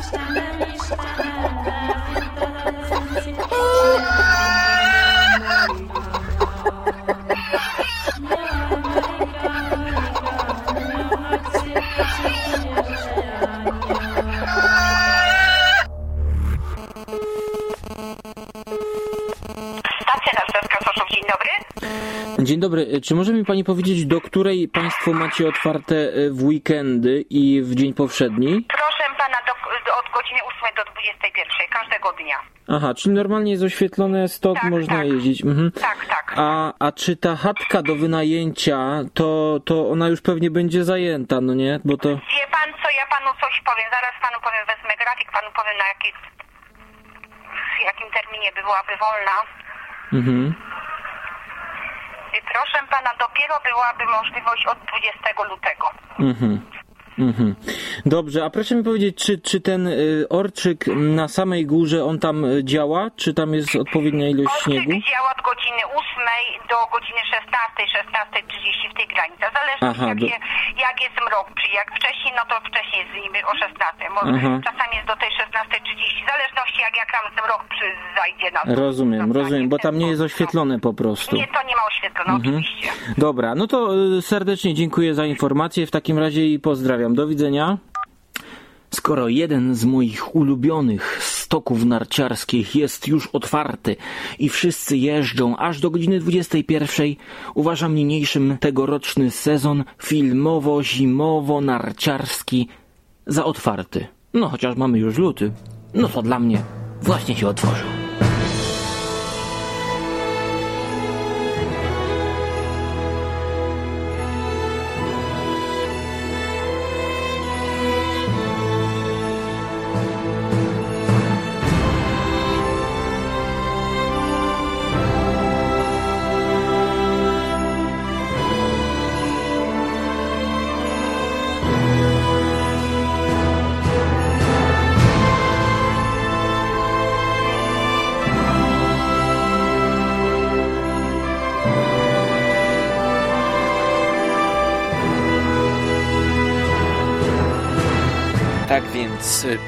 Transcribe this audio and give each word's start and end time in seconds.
Dzień 0.00 0.12
dobry. 21.26 21.50
Dzień 22.44 22.60
dobry. 22.60 23.00
Czy 23.00 23.14
może 23.14 23.32
mi 23.32 23.44
pani 23.44 23.64
powiedzieć, 23.64 24.06
do 24.06 24.20
której 24.20 24.68
państwo 24.68 25.12
macie 25.12 25.48
otwarte 25.48 25.96
e, 25.96 26.30
w 26.30 26.44
weekendy 26.44 27.24
i 27.30 27.62
w 27.62 27.74
dzień 27.74 27.94
powszedni? 27.94 28.66
Proszę 28.68 29.04
pana 29.18 29.36
do, 29.46 29.52
do, 29.86 29.98
od 29.98 30.04
godziny 30.14 30.40
8 30.44 30.74
do 30.76 30.84
21, 30.92 31.68
każdego 31.70 32.09
dnia. 32.22 32.36
Aha, 32.68 32.94
czyli 32.94 33.14
normalnie 33.14 33.50
jest 33.52 33.64
oświetlone, 33.64 34.28
stąd 34.28 34.58
Tak, 34.60 34.70
można 34.70 34.96
tak. 34.96 35.06
jeździć. 35.06 35.42
Mhm. 35.44 35.72
Tak, 35.72 36.06
tak. 36.06 36.34
A, 36.36 36.72
a 36.78 36.92
czy 36.92 37.16
ta 37.16 37.36
chatka 37.36 37.82
do 37.82 37.94
wynajęcia, 37.94 38.78
to, 39.14 39.58
to 39.64 39.90
ona 39.90 40.08
już 40.08 40.20
pewnie 40.20 40.50
będzie 40.50 40.84
zajęta, 40.84 41.40
no 41.40 41.54
nie? 41.54 41.80
Bo 41.84 41.96
to... 41.96 42.08
Wie 42.08 42.46
pan 42.56 42.70
co, 42.82 42.88
ja 43.00 43.06
panu 43.14 43.30
coś 43.40 43.54
powiem. 43.68 43.86
Zaraz 43.96 44.14
panu 44.22 44.38
powiem, 44.46 44.64
wezmę 44.66 44.94
grafik, 45.02 45.32
panu 45.32 45.48
powiem 45.58 45.76
na 45.78 45.86
jaki, 45.92 46.08
w 47.78 47.84
jakim 47.84 48.08
terminie 48.16 48.50
byłaby 48.52 48.92
wolna. 49.04 49.36
Mhm. 50.12 50.54
Proszę 52.52 52.78
pana, 52.90 53.10
dopiero 53.18 53.54
byłaby 53.64 54.04
możliwość 54.18 54.66
od 54.66 54.78
20 54.78 55.42
lutego. 55.50 55.86
Mhm. 56.18 56.60
Mhm. 57.18 57.54
Dobrze, 58.06 58.44
a 58.44 58.50
proszę 58.50 58.74
mi 58.74 58.84
powiedzieć, 58.84 59.16
czy, 59.24 59.38
czy 59.38 59.60
ten 59.60 59.86
y, 59.86 60.26
orczyk 60.28 60.86
na 60.96 61.28
samej 61.28 61.66
górze, 61.66 62.04
on 62.04 62.18
tam 62.18 62.44
y, 62.44 62.64
działa? 62.64 63.10
Czy 63.16 63.34
tam 63.34 63.54
jest 63.54 63.76
odpowiednia 63.76 64.28
ilość 64.28 64.54
śniegu? 64.64 64.90
Orczyk 64.90 65.10
działa 65.10 65.30
od 65.38 65.42
godziny 65.44 65.82
8 66.00 66.68
do 66.70 66.76
godziny 66.94 67.20
16, 67.30 67.98
16.30 67.98 68.90
w 68.92 68.96
tej 68.98 69.06
granicy. 69.14 69.44
Zależy 69.58 69.82
Aha, 69.90 70.06
jak, 70.08 70.18
do- 70.18 70.26
je, 70.26 70.36
jak 70.86 70.96
jest 71.04 71.16
mrok, 71.26 71.46
czy 71.60 71.66
jak 71.80 71.88
wcześniej, 71.98 72.32
no 72.36 72.42
to 72.50 72.54
wcześniej 72.68 73.00
jest 73.34 73.46
o 73.52 73.54
16. 73.54 74.04
Bo 74.14 74.20
Aha. 74.36 74.52
czasami 74.68 74.92
jest 74.98 75.08
do 75.12 75.16
tej 75.22 75.30
16.30, 75.40 76.24
w 76.26 76.30
zależności 76.32 76.78
jak, 76.86 76.94
jak 77.02 77.08
tam 77.16 77.24
mrok 77.44 77.62
przy, 77.72 77.86
zajdzie 78.18 78.48
na 78.56 78.60
Rozumiem, 78.82 79.28
na 79.28 79.34
rozumiem, 79.40 79.68
bo 79.68 79.78
tam 79.78 79.98
nie 79.98 80.06
jest 80.06 80.20
sposób. 80.20 80.34
oświetlone 80.34 80.80
po 80.80 80.92
prostu. 80.94 81.36
Nie, 81.36 81.46
to 81.46 81.62
nie 81.68 81.76
ma 81.76 81.84
oświetlone, 81.92 82.30
Mhm. 82.34 82.54
oczywiście. 82.56 82.88
Dobra, 83.18 83.54
no 83.54 83.66
to 83.66 83.78
y, 84.18 84.22
serdecznie 84.22 84.74
dziękuję 84.74 85.14
za 85.14 85.24
informację 85.26 85.86
w 85.86 85.90
takim 85.90 86.18
razie 86.18 86.46
i 86.46 86.58
pozdrawiam. 86.58 86.99
Do 87.08 87.26
widzenia. 87.26 87.78
Skoro 88.90 89.28
jeden 89.28 89.74
z 89.74 89.84
moich 89.84 90.36
ulubionych 90.36 91.22
stoków 91.22 91.84
narciarskich 91.84 92.76
jest 92.76 93.08
już 93.08 93.26
otwarty 93.26 93.96
i 94.38 94.48
wszyscy 94.48 94.96
jeżdżą 94.96 95.56
aż 95.56 95.80
do 95.80 95.90
godziny 95.90 96.20
21, 96.20 97.14
uważam 97.54 97.94
niniejszym 97.94 98.56
tegoroczny 98.60 99.30
sezon 99.30 99.84
filmowo-zimowo-narciarski 100.02 102.66
za 103.26 103.44
otwarty. 103.44 104.06
No 104.34 104.48
chociaż 104.48 104.76
mamy 104.76 104.98
już 104.98 105.18
luty. 105.18 105.52
No 105.94 106.08
to 106.08 106.22
dla 106.22 106.38
mnie 106.38 106.62
właśnie 107.02 107.36
się 107.36 107.48
otworzył. 107.48 107.99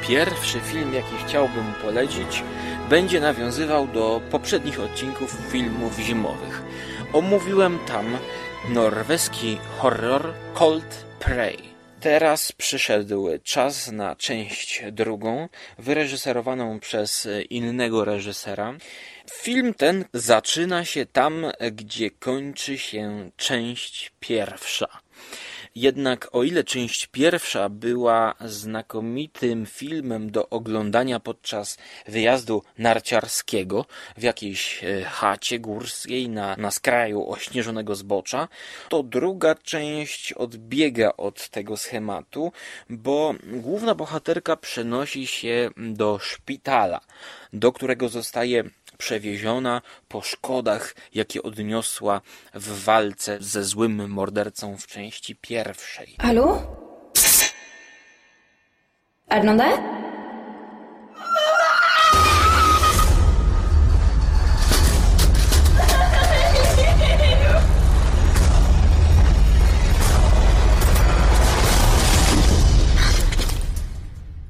Pierwszy 0.08 0.60
film, 0.60 0.94
jaki 0.94 1.16
chciałbym 1.26 1.72
polecić, 1.82 2.42
będzie 2.90 3.20
nawiązywał 3.20 3.86
do 3.86 4.20
poprzednich 4.30 4.80
odcinków 4.80 5.36
filmów 5.50 5.98
zimowych. 5.98 6.62
Omówiłem 7.12 7.78
tam 7.88 8.18
norweski 8.68 9.58
horror 9.78 10.32
Cold 10.54 11.04
Prey. 11.18 11.58
Teraz 12.00 12.52
przyszedł 12.52 13.28
czas 13.42 13.92
na 13.92 14.16
część 14.16 14.82
drugą, 14.92 15.48
wyreżyserowaną 15.78 16.80
przez 16.80 17.28
innego 17.50 18.04
reżysera. 18.04 18.74
Film 19.32 19.74
ten 19.74 20.04
zaczyna 20.12 20.84
się 20.84 21.06
tam, 21.06 21.46
gdzie 21.72 22.10
kończy 22.10 22.78
się 22.78 23.30
część 23.36 24.12
pierwsza. 24.20 25.01
Jednak 25.74 26.28
o 26.32 26.42
ile 26.42 26.64
część 26.64 27.06
pierwsza 27.06 27.68
była 27.68 28.34
znakomitym 28.44 29.66
filmem 29.66 30.30
do 30.30 30.48
oglądania 30.48 31.20
podczas 31.20 31.78
wyjazdu 32.08 32.62
narciarskiego 32.78 33.86
w 34.16 34.22
jakiejś 34.22 34.84
e, 34.84 35.04
chacie 35.04 35.58
górskiej 35.58 36.28
na, 36.28 36.56
na 36.56 36.70
skraju 36.70 37.30
ośnieżonego 37.30 37.94
zbocza, 37.94 38.48
to 38.88 39.02
druga 39.02 39.54
część 39.54 40.32
odbiega 40.32 41.12
od 41.16 41.48
tego 41.48 41.76
schematu, 41.76 42.52
bo 42.88 43.34
główna 43.42 43.94
bohaterka 43.94 44.56
przenosi 44.56 45.26
się 45.26 45.70
do 45.76 46.18
szpitala, 46.18 47.00
do 47.52 47.72
którego 47.72 48.08
zostaje 48.08 48.64
przewieziona 49.02 49.82
po 50.08 50.22
szkodach, 50.22 50.94
jakie 51.14 51.42
odniosła 51.42 52.20
w 52.54 52.84
walce 52.84 53.36
ze 53.40 53.64
złym 53.64 54.10
mordercą 54.10 54.76
w 54.76 54.86
części 54.86 55.36
pierwszej. 55.36 56.16
Hallo? 56.20 56.62
Er 59.28 59.44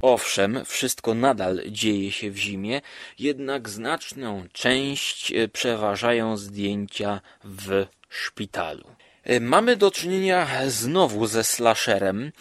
Owszem, 0.02 0.64
wszystko 0.64 1.14
nadal 1.14 1.60
dzieje 1.68 2.12
się 2.12 2.30
w 2.30 2.36
zimie, 2.36 2.80
jednak 3.18 3.68
znaczną 3.68 4.44
część 4.52 5.32
e, 5.32 5.48
przeważają 5.48 6.36
zdjęcia 6.36 7.20
w 7.44 7.86
szpitalu. 8.08 8.84
E, 9.24 9.40
Mamy 9.40 9.76
do 9.76 9.90
czynienia 9.90 10.46
znowu 10.66 11.26
ze 11.26 11.44
slasherem. 11.44 12.32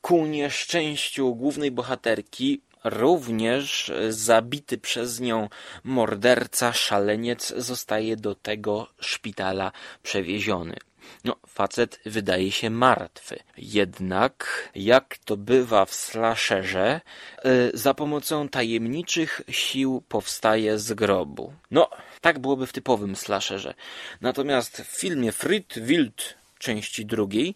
Ku 0.00 0.26
nieszczęściu 0.26 1.34
głównej 1.34 1.70
bohaterki 1.70 2.60
również 2.84 3.92
zabity 4.08 4.78
przez 4.78 5.20
nią 5.20 5.48
morderca, 5.84 6.72
szaleniec 6.72 7.54
zostaje 7.56 8.16
do 8.16 8.34
tego 8.34 8.88
szpitala 9.00 9.72
przewieziony. 10.02 10.76
No, 11.24 11.36
facet 11.46 12.00
wydaje 12.06 12.52
się 12.52 12.70
martwy. 12.70 13.38
Jednak, 13.56 14.68
jak 14.74 15.18
to 15.24 15.36
bywa 15.36 15.84
w 15.84 15.94
slasherze, 15.94 17.00
y, 17.44 17.70
za 17.74 17.94
pomocą 17.94 18.48
tajemniczych 18.48 19.40
sił 19.48 20.02
powstaje 20.08 20.78
z 20.78 20.92
grobu. 20.92 21.52
No, 21.70 21.90
tak 22.20 22.38
byłoby 22.38 22.66
w 22.66 22.72
typowym 22.72 23.16
slasherze. 23.16 23.74
Natomiast 24.20 24.82
w 24.82 25.00
filmie 25.00 25.32
Frit 25.32 25.74
Wild 25.78 26.39
części 26.60 27.06
drugiej 27.06 27.54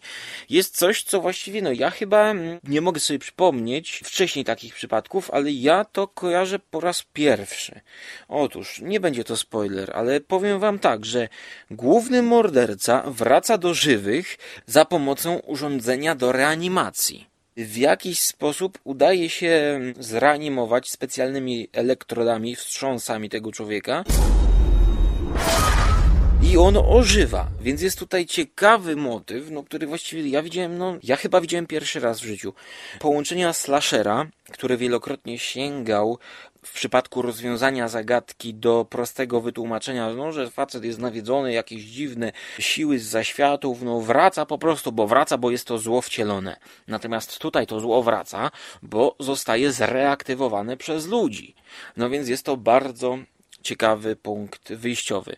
jest 0.49 0.77
coś, 0.77 1.03
co 1.03 1.21
właściwie, 1.21 1.61
no 1.61 1.71
ja 1.71 1.89
chyba 1.89 2.33
nie 2.63 2.81
mogę 2.81 2.99
sobie 2.99 3.19
przypomnieć 3.19 4.01
wcześniej 4.05 4.45
takich 4.45 4.75
przypadków, 4.75 5.31
ale 5.31 5.51
ja 5.51 5.85
to 5.85 6.07
kojarzę 6.07 6.59
po 6.59 6.79
raz 6.79 7.03
pierwszy. 7.13 7.81
Otóż, 8.27 8.81
nie 8.81 8.99
będzie 8.99 9.23
to 9.23 9.37
spoiler, 9.37 9.91
ale 9.95 10.19
powiem 10.21 10.59
wam 10.59 10.79
tak, 10.79 11.05
że 11.05 11.27
główny 11.71 12.21
morderca 12.21 13.03
wraca 13.07 13.57
do 13.57 13.73
żywych 13.73 14.37
za 14.65 14.85
pomocą 14.85 15.39
urządzenia 15.39 16.15
do 16.15 16.31
reanimacji. 16.31 17.27
W 17.57 17.77
jakiś 17.77 18.19
sposób 18.19 18.79
udaje 18.83 19.29
się 19.29 19.79
zreanimować 19.99 20.89
specjalnymi 20.89 21.67
elektrodami, 21.73 22.55
wstrząsami 22.55 23.29
tego 23.29 23.51
człowieka 23.51 24.03
i 26.55 26.57
on 26.57 26.77
ożywa, 26.77 27.47
więc 27.61 27.81
jest 27.81 27.99
tutaj 27.99 28.25
ciekawy 28.25 28.95
motyw, 28.95 29.51
no, 29.51 29.63
który 29.63 29.87
właściwie 29.87 30.29
ja 30.29 30.41
widziałem, 30.43 30.77
no, 30.77 30.97
ja 31.03 31.15
chyba 31.15 31.41
widziałem 31.41 31.67
pierwszy 31.67 31.99
raz 31.99 32.19
w 32.19 32.23
życiu. 32.23 32.53
Połączenia 32.99 33.53
slashera, 33.53 34.25
który 34.51 34.77
wielokrotnie 34.77 35.39
sięgał 35.39 36.19
w 36.65 36.73
przypadku 36.73 37.21
rozwiązania 37.21 37.87
zagadki 37.87 38.53
do 38.53 38.85
prostego 38.89 39.41
wytłumaczenia, 39.41 40.13
no, 40.13 40.31
że 40.31 40.51
facet 40.51 40.83
jest 40.83 40.99
nawiedzony, 40.99 41.53
jakieś 41.53 41.83
dziwne 41.83 42.31
siły 42.59 42.99
z 42.99 43.03
zaświatów, 43.03 43.81
no 43.81 44.01
wraca 44.01 44.45
po 44.45 44.57
prostu, 44.57 44.91
bo 44.91 45.07
wraca, 45.07 45.37
bo 45.37 45.51
jest 45.51 45.67
to 45.67 45.77
zło 45.77 46.01
wcielone. 46.01 46.57
Natomiast 46.87 47.39
tutaj 47.39 47.67
to 47.67 47.79
zło 47.79 48.03
wraca, 48.03 48.51
bo 48.81 49.15
zostaje 49.19 49.71
zreaktywowane 49.71 50.77
przez 50.77 51.07
ludzi. 51.07 51.55
No 51.97 52.09
więc 52.09 52.27
jest 52.27 52.45
to 52.45 52.57
bardzo 52.57 53.17
ciekawy 53.61 54.15
punkt 54.15 54.73
wyjściowy. 54.73 55.35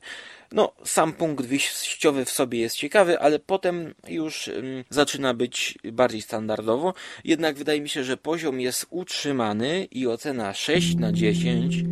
No, 0.52 0.72
sam 0.84 1.14
punkt 1.14 1.46
wyjściowy 1.46 2.26
w 2.26 2.30
sobie 2.30 2.60
jest 2.60 2.76
ciekawy, 2.76 3.20
ale 3.20 3.40
potem 3.40 3.94
już 4.08 4.48
um, 4.48 4.84
zaczyna 4.90 5.34
być 5.34 5.78
bardziej 5.92 6.22
standardowo. 6.22 6.94
Jednak 7.24 7.58
wydaje 7.58 7.82
mi 7.82 7.90
się, 7.90 8.04
że 8.04 8.18
poziom 8.18 8.62
jest 8.62 8.88
utrzymany 8.90 9.88
i 9.92 10.08
ocena 10.08 10.54
6 10.54 10.96
na 10.96 11.12
10, 11.12 11.84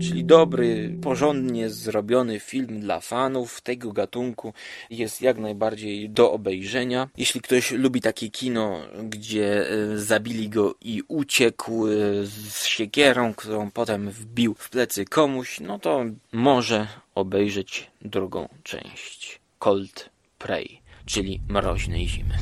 czyli 0.00 0.24
dobry, 0.24 0.96
porządnie 1.02 1.70
zrobiony 1.70 2.40
film 2.40 2.80
dla 2.80 3.00
fanów 3.00 3.60
tego 3.60 3.92
gatunku 3.92 4.52
jest 4.90 5.22
jak 5.22 5.38
najbardziej 5.38 6.10
do 6.10 6.32
obejrzenia. 6.32 7.08
Jeśli 7.16 7.40
ktoś 7.40 7.70
lubi 7.70 8.00
takie 8.00 8.30
kino, 8.30 8.80
gdzie 9.02 9.72
y, 9.72 9.98
zabili 9.98 10.48
go 10.48 10.74
i 10.80 11.02
uciekł 11.08 11.86
y, 11.86 12.26
z 12.26 12.64
siekierą, 12.64 13.34
którą 13.34 13.70
potem 13.70 14.10
wbił 14.10 14.54
w 14.58 14.70
plecy 14.70 15.04
komuś, 15.04 15.60
no 15.60 15.78
to 15.78 16.04
może 16.32 16.86
obejrzeć 17.14 17.90
drugą 18.02 18.48
część 18.62 19.40
Cold 19.58 20.10
Prey, 20.38 20.80
czyli 21.06 21.40
Mroźnej 21.48 22.08
Zimy. 22.08 22.38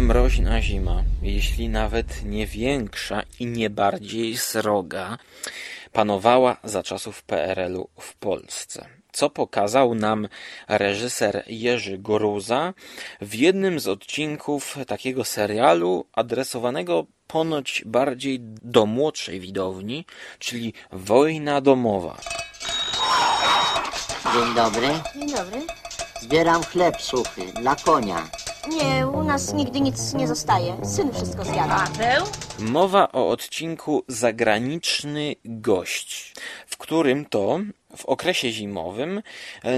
Mroźna 0.00 0.62
zima, 0.62 1.02
jeśli 1.22 1.68
nawet 1.68 2.24
nie 2.24 2.46
większa 2.46 3.22
i 3.40 3.46
nie 3.46 3.70
bardziej 3.70 4.36
sroga, 4.36 5.18
panowała 5.92 6.56
za 6.64 6.82
czasów 6.82 7.22
PRL-u 7.22 7.88
w 8.00 8.14
Polsce. 8.14 8.86
Co 9.12 9.30
pokazał 9.30 9.94
nam 9.94 10.28
reżyser 10.68 11.44
Jerzy 11.46 11.98
Goruza 11.98 12.74
w 13.20 13.34
jednym 13.34 13.80
z 13.80 13.88
odcinków 13.88 14.76
takiego 14.86 15.24
serialu 15.24 16.06
adresowanego 16.12 17.06
ponoć 17.26 17.82
bardziej 17.86 18.38
do 18.62 18.86
młodszej 18.86 19.40
widowni, 19.40 20.06
czyli 20.38 20.72
Wojna 20.92 21.60
domowa. 21.60 22.16
Dzień 24.34 24.54
dobry. 24.54 24.88
Dzień 25.14 25.32
dobry. 25.32 25.60
Zbieram 26.22 26.62
chleb 26.64 27.02
suchy 27.02 27.42
dla 27.60 27.76
konia. 27.76 28.28
Nie, 28.68 29.06
u 29.08 29.24
nas 29.24 29.52
nigdy 29.54 29.80
nic 29.80 30.14
nie 30.14 30.28
zostaje. 30.28 30.76
Syn 30.86 31.12
wszystko 31.12 31.44
zjada. 31.44 31.74
Paweł? 31.76 32.24
Mowa 32.58 33.12
o 33.12 33.28
odcinku 33.28 34.04
Zagraniczny 34.08 35.34
gość, 35.44 36.34
w 36.66 36.76
którym 36.76 37.26
to 37.26 37.58
w 37.96 38.04
okresie 38.06 38.50
zimowym 38.50 39.22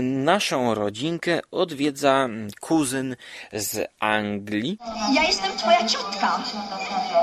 naszą 0.02 0.75
rodzinkę 0.75 1.41
odwiedza 1.50 2.29
kuzyn 2.61 3.17
z 3.52 3.88
Anglii, 4.00 4.79
Ja 5.14 5.23
jestem 5.23 5.52
twoja 5.58 5.87
ciotka. 5.88 6.43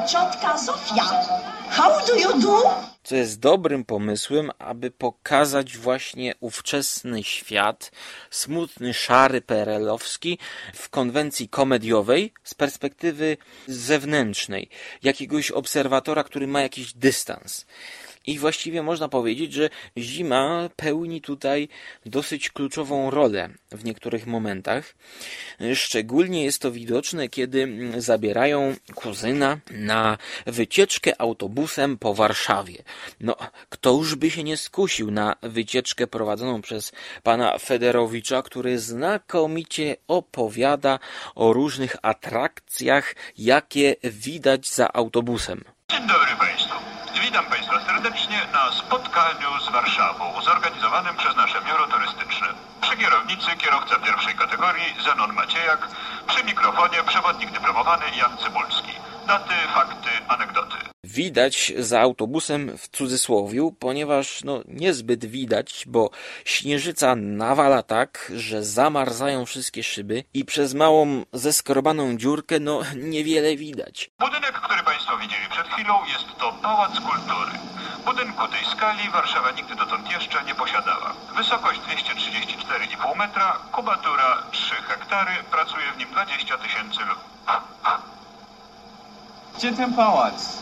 Ciotka 0.08 0.58
Zofia. 0.58 1.04
How 1.70 2.08
do 2.08 2.16
you 2.16 2.42
do? 2.42 2.91
Co 3.03 3.15
jest 3.15 3.39
dobrym 3.39 3.86
pomysłem, 3.86 4.51
aby 4.59 4.92
pokazać 4.92 5.77
właśnie 5.77 6.36
ówczesny 6.39 7.24
świat, 7.24 7.92
smutny, 8.30 8.94
szary, 8.94 9.42
perelowski 9.42 10.38
w 10.74 10.89
konwencji 10.89 11.50
komediowej 11.50 12.33
z 12.44 12.53
perspektywy 12.53 13.38
zewnętrznej, 13.68 14.69
jakiegoś 15.03 15.51
obserwatora, 15.51 16.24
który 16.24 16.48
ma 16.48 16.62
jakiś 16.62 16.94
dystans. 16.94 17.65
I 18.28 18.40
właściwie 18.40 18.84
można 18.84 19.10
powiedzieć, 19.10 19.54
że 19.54 19.70
zima 19.98 20.70
pełni 20.76 21.22
tutaj 21.22 21.68
dosyć 22.06 22.50
kluczową 22.50 23.10
rolę 23.10 23.50
w 23.72 23.86
niektórych 23.86 24.28
momentach. 24.28 24.96
Szczególnie 25.74 26.44
jest 26.44 26.62
to 26.62 26.72
widoczne, 26.72 27.30
kiedy 27.30 27.68
zabierają 27.98 28.76
kuzyna 28.96 29.58
na 29.72 30.18
wycieczkę 30.46 31.22
autobusem 31.22 31.98
po 31.98 32.14
Warszawie. 32.14 32.84
No, 33.20 33.36
kto 33.70 33.92
już 33.92 34.16
by 34.16 34.32
się 34.32 34.44
nie 34.44 34.58
skusił 34.58 35.12
na 35.12 35.36
wycieczkę 35.42 36.08
prowadzoną 36.08 36.62
przez 36.62 36.92
pana 37.24 37.58
Federowicza, 37.58 38.42
który 38.42 38.80
znakomicie 38.80 39.96
opowiada 40.08 41.00
o 41.36 41.54
różnych 41.54 41.96
atrakcjach, 42.02 43.16
jakie 43.38 43.96
widać 44.04 44.70
za 44.70 44.94
autobusem. 44.94 45.64
Dzień 45.92 46.08
dobry 46.08 46.36
Państwu. 46.40 47.00
Witam 47.31 47.45
Państwa 47.45 47.86
serdecznie 47.86 48.39
na 48.54 48.72
spotkaniu 48.72 49.60
z 49.66 49.72
Warszawą 49.72 50.42
zorganizowanym 50.42 51.16
przez 51.18 51.36
nasze 51.36 51.62
biuro 51.62 51.88
turystyczne. 51.88 52.48
Przy 52.81 52.98
kierownicy 52.98 53.57
kierowca 53.57 54.00
pierwszej 54.00 54.36
kategorii 54.36 54.95
Zenon 55.06 55.33
Maciejak, 55.33 55.88
przy 56.28 56.44
mikrofonie 56.44 57.04
przewodnik 57.07 57.51
dyplomowany 57.51 58.04
Jan 58.18 58.38
Cybulski. 58.38 58.92
Daty, 59.28 59.54
fakty, 59.74 60.10
anegdoty. 60.28 60.75
Widać 61.04 61.74
za 61.78 62.01
autobusem 62.01 62.78
w 62.78 62.88
cudzysłowiu, 62.88 63.75
ponieważ 63.80 64.44
no 64.44 64.62
niezbyt 64.68 65.25
widać, 65.25 65.84
bo 65.88 66.10
śnieżyca 66.45 67.16
nawala 67.16 67.84
tak, 67.84 68.31
że 68.36 68.63
zamarzają 68.63 69.45
wszystkie 69.45 69.84
szyby 69.84 70.24
i 70.34 70.45
przez 70.45 70.74
małą 70.74 71.25
zeskrobaną 71.34 72.18
dziurkę 72.18 72.60
no 72.60 72.81
niewiele 72.95 73.56
widać. 73.56 74.10
Budynek, 74.19 74.51
który 74.51 74.84
Państwo 74.84 75.18
widzieli 75.18 75.45
chwilą 75.81 76.06
jest 76.06 76.38
to 76.39 76.51
Pałac 76.51 76.92
Kultury. 76.92 77.51
Budynku 78.06 78.48
tej 78.48 78.66
skali 78.66 79.10
Warszawa 79.10 79.51
nigdy 79.51 79.75
dotąd 79.75 80.12
jeszcze 80.12 80.44
nie 80.44 80.56
posiadała. 80.56 81.13
Wysokość 81.36 81.79
234,5 81.79 83.17
metra, 83.17 83.58
kubatura 83.72 84.38
3 84.51 84.75
hektary, 84.75 85.32
pracuje 85.51 85.91
w 85.96 85.98
nim 85.98 86.10
20 86.10 86.58
tysięcy 86.58 87.00
ludzi. 87.00 87.22
Gdzie 89.58 89.74
ten 89.74 89.94
pałac? 89.94 90.58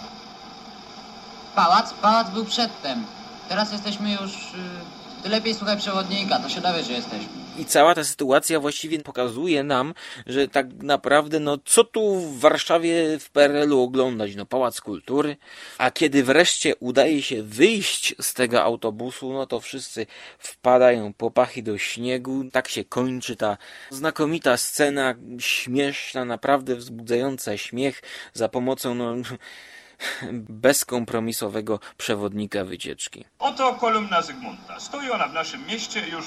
Pałac? 1.56 1.94
Pałac 1.94 2.30
był 2.30 2.46
przedtem. 2.46 3.06
Teraz 3.50 3.72
jesteśmy 3.72 4.12
już... 4.12 4.32
y, 4.32 4.99
Ty 5.24 5.30
lepiej 5.30 5.56
słuchaj 5.56 5.78
przewodnika, 5.78 6.40
to 6.40 6.50
się 6.50 6.62
dowiesz, 6.62 6.88
że 6.88 6.94
jesteśmy. 6.94 7.28
I 7.58 7.66
cała 7.66 7.96
ta 7.96 8.04
sytuacja 8.04 8.60
właściwie 8.60 9.00
pokazuje 9.00 9.64
nam, 9.64 9.94
że 10.26 10.48
tak 10.48 10.68
naprawdę, 10.74 11.40
no 11.40 11.58
co 11.66 11.84
tu 11.84 12.16
w 12.16 12.40
Warszawie 12.40 13.20
w 13.20 13.30
PRL-u 13.30 13.82
oglądać? 13.82 14.36
No 14.36 14.46
Pałac 14.46 14.82
Kultury. 14.82 15.38
A 15.78 15.92
kiedy 15.92 16.24
wreszcie 16.24 16.76
udaje 16.76 17.22
się 17.22 17.44
wyjść 17.44 18.16
z 18.22 18.34
tego 18.34 18.64
autobusu, 18.64 19.34
no 19.34 19.46
to 19.46 19.60
wszyscy 19.60 20.06
wpadają 20.40 21.14
po 21.14 21.32
pachy 21.32 21.64
do 21.64 21.78
śniegu. 21.78 22.44
Tak 22.52 22.68
się 22.68 22.84
kończy 22.84 23.36
ta 23.36 23.58
znakomita 23.90 24.58
scena, 24.58 25.16
śmieszna, 25.40 26.26
naprawdę 26.26 26.76
wzbudzająca 26.76 27.58
śmiech 27.58 28.02
za 28.34 28.50
pomocą, 28.50 28.96
no 28.96 29.16
bezkompromisowego 30.50 31.80
przewodnika 31.98 32.66
wycieczki. 32.66 33.26
Oto 33.40 33.74
kolumna 33.74 34.22
Zygmunta. 34.22 34.80
Stoi 34.80 35.12
ona 35.12 35.28
w 35.28 35.34
naszym 35.34 35.66
mieście 35.66 36.08
już 36.08 36.26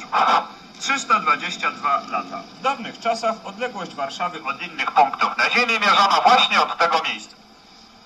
322 0.78 2.02
lata. 2.10 2.42
W 2.58 2.62
dawnych 2.62 2.98
czasach 2.98 3.34
odległość 3.44 3.94
Warszawy 3.94 4.44
od 4.44 4.62
innych 4.62 4.90
punktów 4.90 5.30
na 5.38 5.50
Ziemi 5.50 5.80
mierzono 5.80 6.22
właśnie 6.26 6.62
od 6.62 6.78
tego 6.78 7.00
miejsca. 7.08 7.36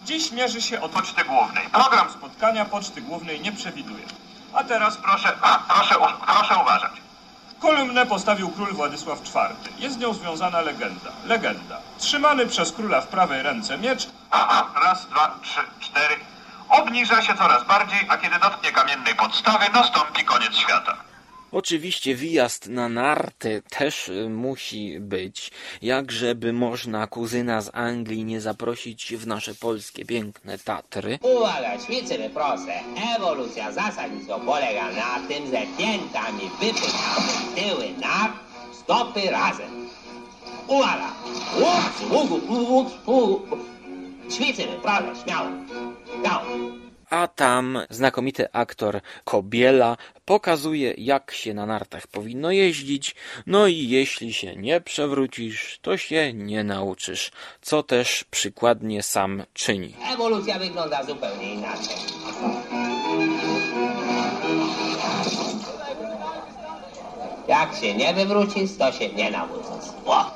Dziś 0.04 0.32
mierzy 0.32 0.62
się 0.62 0.80
od 0.80 0.90
Poczty 0.90 1.24
Głównej. 1.24 1.66
Program 1.72 2.10
spotkania 2.10 2.64
Poczty 2.64 3.00
Głównej 3.02 3.40
nie 3.40 3.52
przewiduje. 3.52 4.04
A 4.52 4.64
teraz 4.64 4.96
proszę, 4.96 5.32
proszę, 5.68 5.94
proszę 6.26 6.54
uważać. 6.62 6.92
Kolumnę 7.60 8.06
postawił 8.06 8.50
król 8.50 8.72
Władysław 8.74 9.20
IV. 9.20 9.38
Jest 9.78 9.94
z 9.94 9.98
nią 9.98 10.14
związana 10.14 10.60
legenda. 10.60 11.10
Legenda. 11.24 11.78
Trzymany 11.98 12.46
przez 12.46 12.72
króla 12.72 13.00
w 13.00 13.06
prawej 13.06 13.42
ręce 13.42 13.78
miecz. 13.78 14.08
Raz, 14.84 15.06
dwa, 15.08 15.38
trzy, 15.42 15.60
cztery. 15.80 16.14
Obniża 16.68 17.22
się 17.22 17.34
coraz 17.34 17.66
bardziej, 17.66 17.98
a 18.08 18.16
kiedy 18.16 18.38
dotknie 18.38 18.72
kamiennej 18.72 19.14
podstawy, 19.14 19.64
nastąpi 19.74 20.24
koniec 20.24 20.54
świata. 20.56 20.96
Oczywiście 21.52 22.14
wyjazd 22.16 22.68
na 22.68 22.88
narty 22.88 23.62
też 23.70 24.08
y, 24.08 24.28
musi 24.30 25.00
być, 25.00 25.50
jak 25.82 26.12
żeby 26.12 26.52
można 26.52 27.06
kuzyna 27.06 27.60
z 27.60 27.70
Anglii 27.74 28.24
nie 28.24 28.40
zaprosić 28.40 29.14
w 29.16 29.26
nasze 29.26 29.54
polskie 29.54 30.04
piękne 30.04 30.58
Tatry. 30.58 31.18
Uwaga, 31.22 31.78
ćwiczymy 31.78 32.30
proste. 32.30 32.80
Ewolucja 33.16 33.72
zasadniczo 33.72 34.40
polega 34.40 34.90
na 34.90 35.28
tym, 35.28 35.46
że 35.46 35.62
piętami 35.78 36.50
wypychamy 36.60 37.32
tyły 37.56 37.88
na 38.00 38.32
stopy 38.82 39.30
razem. 39.30 39.88
Uwaga! 40.66 41.12
Łuk, 41.60 42.10
łuk, 42.30 42.50
łuk, 42.50 42.88
łuk. 43.06 43.75
Ćwiczymy, 44.30 44.78
proszę, 44.82 45.12
śmiało. 45.24 45.48
Śmiało. 46.20 46.46
A 47.10 47.28
tam 47.28 47.78
znakomity 47.90 48.52
aktor 48.52 49.00
Kobiela 49.24 49.96
pokazuje, 50.24 50.94
jak 50.98 51.32
się 51.32 51.54
na 51.54 51.66
nartach 51.66 52.06
powinno 52.06 52.50
jeździć. 52.50 53.14
No 53.46 53.66
i 53.66 53.88
jeśli 53.88 54.34
się 54.34 54.56
nie 54.56 54.80
przewrócisz, 54.80 55.78
to 55.82 55.96
się 55.96 56.32
nie 56.32 56.64
nauczysz, 56.64 57.30
co 57.62 57.82
też 57.82 58.24
przykładnie 58.30 59.02
sam 59.02 59.42
czyni. 59.54 59.94
Ewolucja 60.12 60.58
wygląda 60.58 61.04
zupełnie 61.04 61.54
inaczej. 61.54 61.96
Jak 67.48 67.74
się 67.76 67.94
nie 67.94 68.14
wywrócisz, 68.14 68.76
to 68.78 68.92
się 68.92 69.08
nie 69.08 69.30
nauczysz. 69.30 69.90
O! 70.06 70.35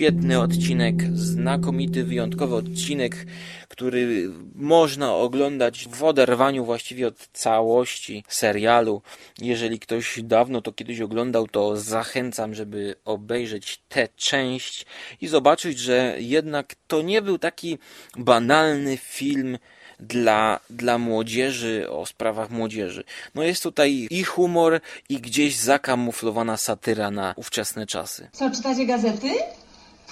Świetny 0.00 0.40
odcinek, 0.40 1.02
znakomity, 1.12 2.04
wyjątkowy 2.04 2.54
odcinek, 2.54 3.26
który 3.68 4.30
można 4.54 5.14
oglądać 5.14 5.88
w 5.88 6.04
oderwaniu 6.04 6.64
właściwie 6.64 7.06
od 7.06 7.28
całości 7.32 8.24
serialu. 8.28 9.02
Jeżeli 9.40 9.80
ktoś 9.80 10.20
dawno 10.22 10.60
to 10.60 10.72
kiedyś 10.72 11.00
oglądał, 11.00 11.48
to 11.48 11.76
zachęcam, 11.76 12.54
żeby 12.54 12.94
obejrzeć 13.04 13.82
tę 13.88 14.08
część 14.16 14.86
i 15.20 15.28
zobaczyć, 15.28 15.78
że 15.78 16.16
jednak 16.18 16.74
to 16.86 17.02
nie 17.02 17.22
był 17.22 17.38
taki 17.38 17.78
banalny 18.16 18.96
film 18.96 19.58
dla, 19.98 20.60
dla 20.70 20.98
młodzieży, 20.98 21.90
o 21.90 22.06
sprawach 22.06 22.50
młodzieży. 22.50 23.04
No 23.34 23.42
jest 23.42 23.62
tutaj 23.62 24.06
i 24.10 24.24
humor, 24.24 24.80
i 25.08 25.20
gdzieś 25.20 25.56
zakamuflowana 25.56 26.56
satyra 26.56 27.10
na 27.10 27.34
ówczesne 27.36 27.86
czasy. 27.86 28.28
Co, 28.32 28.50
czytacie 28.50 28.86
gazety? 28.86 29.28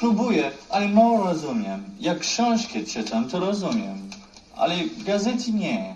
Próbuję, 0.01 0.51
ale 0.71 0.89
mało 0.89 1.25
rozumiem. 1.25 1.85
Jak 2.01 2.19
książki 2.19 2.85
czytam, 2.85 3.29
to 3.29 3.41
rozumiem. 3.41 4.11
Ale 4.57 4.75
gazety 5.07 5.53
nie. 5.53 5.95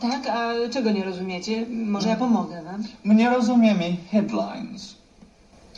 Tak, 0.00 0.26
a 0.26 0.52
czego 0.72 0.90
nie 0.90 1.04
rozumiecie? 1.04 1.66
Może 1.70 2.08
ja 2.08 2.16
pomogę 2.16 2.62
wam? 2.62 2.84
My 3.04 3.14
nie 3.14 3.30
rozumiemy 3.30 3.96
headlines. 4.10 4.96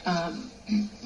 A 0.04 0.28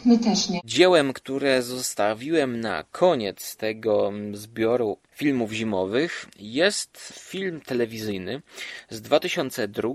my 0.05 0.19
też 0.19 0.49
nie. 0.49 0.61
Dziełem, 0.65 1.13
które 1.13 1.63
zostawiłem 1.63 2.61
na 2.61 2.83
koniec 2.83 3.57
tego 3.57 4.13
zbioru 4.33 4.99
filmów 5.11 5.53
zimowych 5.53 6.27
jest 6.39 7.15
film 7.19 7.61
telewizyjny 7.61 8.43
z 8.91 9.01
2002 9.01 9.91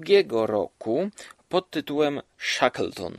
roku 0.45 1.09
pod 1.49 1.69
tytułem 1.69 2.21
Shackleton. 2.37 3.17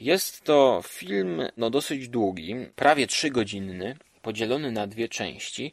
Jest 0.00 0.44
to 0.44 0.82
film 0.88 1.42
no, 1.56 1.70
dosyć 1.70 2.08
długi, 2.08 2.56
prawie 2.76 3.06
trzygodzinny, 3.06 3.96
podzielony 4.22 4.72
na 4.72 4.86
dwie 4.86 5.08
części, 5.08 5.72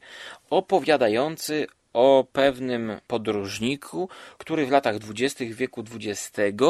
opowiadający 0.50 1.68
o 1.94 2.26
pewnym 2.34 3.00
podróżniku, 3.08 4.10
który 4.38 4.66
w 4.66 4.72
latach 4.72 5.00
dwudziestych 5.00 5.56
wieku 5.56 5.84
XX 5.94 6.64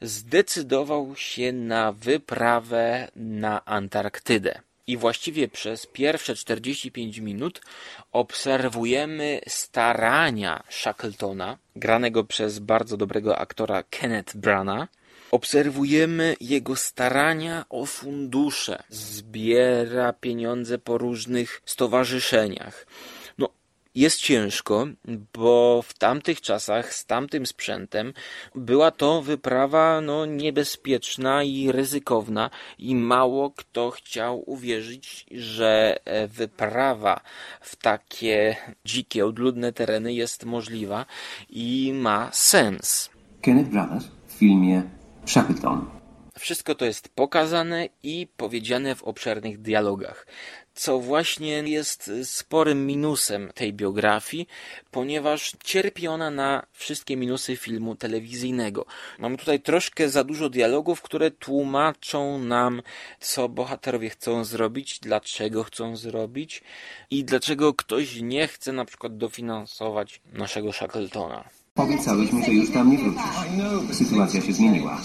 zdecydował 0.00 1.16
się 1.16 1.52
na 1.52 1.92
wyprawę 1.92 3.08
na 3.16 3.64
Antarktydę. 3.64 4.60
I 4.86 4.96
właściwie 4.96 5.48
przez 5.48 5.86
pierwsze 5.86 6.34
45 6.34 7.18
minut 7.18 7.60
obserwujemy 8.12 9.40
starania 9.48 10.62
Shackletona, 10.70 11.58
granego 11.76 12.24
przez 12.24 12.58
bardzo 12.58 12.96
dobrego 12.96 13.38
aktora 13.38 13.82
Kenneth 13.90 14.36
Brana, 14.36 14.88
obserwujemy 15.30 16.36
jego 16.40 16.76
starania 16.76 17.64
o 17.68 17.86
fundusze. 17.86 18.82
Zbiera 18.88 20.12
pieniądze 20.12 20.78
po 20.78 20.98
różnych 20.98 21.62
stowarzyszeniach. 21.64 22.86
No, 23.38 23.48
jest 23.94 24.20
ciężko, 24.20 24.86
bo 25.34 25.82
w 25.82 25.94
tamtych 25.94 26.40
czasach 26.40 26.94
z 26.94 27.06
tamtym 27.06 27.46
sprzętem 27.46 28.12
była 28.54 28.90
to 28.90 29.22
wyprawa 29.22 30.00
no, 30.00 30.26
niebezpieczna 30.26 31.42
i 31.42 31.72
ryzykowna 31.72 32.50
i 32.78 32.94
mało 32.94 33.50
kto 33.50 33.90
chciał 33.90 34.50
uwierzyć, 34.50 35.26
że 35.30 35.98
e, 36.04 36.28
wyprawa 36.28 37.20
w 37.60 37.76
takie 37.76 38.56
dzikie, 38.84 39.26
odludne 39.26 39.72
tereny 39.72 40.14
jest 40.14 40.44
możliwa 40.44 41.06
i 41.50 41.92
ma 41.94 42.30
sens. 42.32 43.10
Kenneth 43.42 43.70
Branagh 43.70 44.04
w 44.26 44.32
filmie 44.32 44.82
Shackleton. 45.26 45.96
Wszystko 46.38 46.74
to 46.74 46.84
jest 46.84 47.08
pokazane 47.08 47.88
i 48.02 48.26
powiedziane 48.36 48.94
w 48.94 49.04
obszernych 49.04 49.60
dialogach, 49.60 50.26
co 50.74 51.00
właśnie 51.00 51.62
jest 51.62 52.10
sporym 52.24 52.86
minusem 52.86 53.50
tej 53.54 53.72
biografii, 53.72 54.48
ponieważ 54.90 55.52
cierpi 55.64 56.08
ona 56.08 56.30
na 56.30 56.66
wszystkie 56.72 57.16
minusy 57.16 57.56
filmu 57.56 57.94
telewizyjnego. 57.94 58.86
Mamy 59.18 59.36
tutaj 59.36 59.60
troszkę 59.60 60.08
za 60.08 60.24
dużo 60.24 60.48
dialogów, 60.48 61.02
które 61.02 61.30
tłumaczą 61.30 62.38
nam, 62.38 62.82
co 63.20 63.48
bohaterowie 63.48 64.10
chcą 64.10 64.44
zrobić, 64.44 65.00
dlaczego 65.00 65.64
chcą 65.64 65.96
zrobić 65.96 66.62
i 67.10 67.24
dlaczego 67.24 67.74
ktoś 67.74 68.20
nie 68.20 68.48
chce 68.48 68.72
na 68.72 68.84
przykład 68.84 69.16
dofinansować 69.16 70.20
naszego 70.32 70.72
Shackletona. 70.72 71.44
Obiecałeś 71.76 72.32
mi, 72.32 72.44
że 72.44 72.52
już 72.52 72.70
tam 72.70 72.90
nie 72.90 72.98
wrócisz. 72.98 73.22
Sytuacja 73.92 74.40
się 74.40 74.52
zmieniła. 74.52 74.98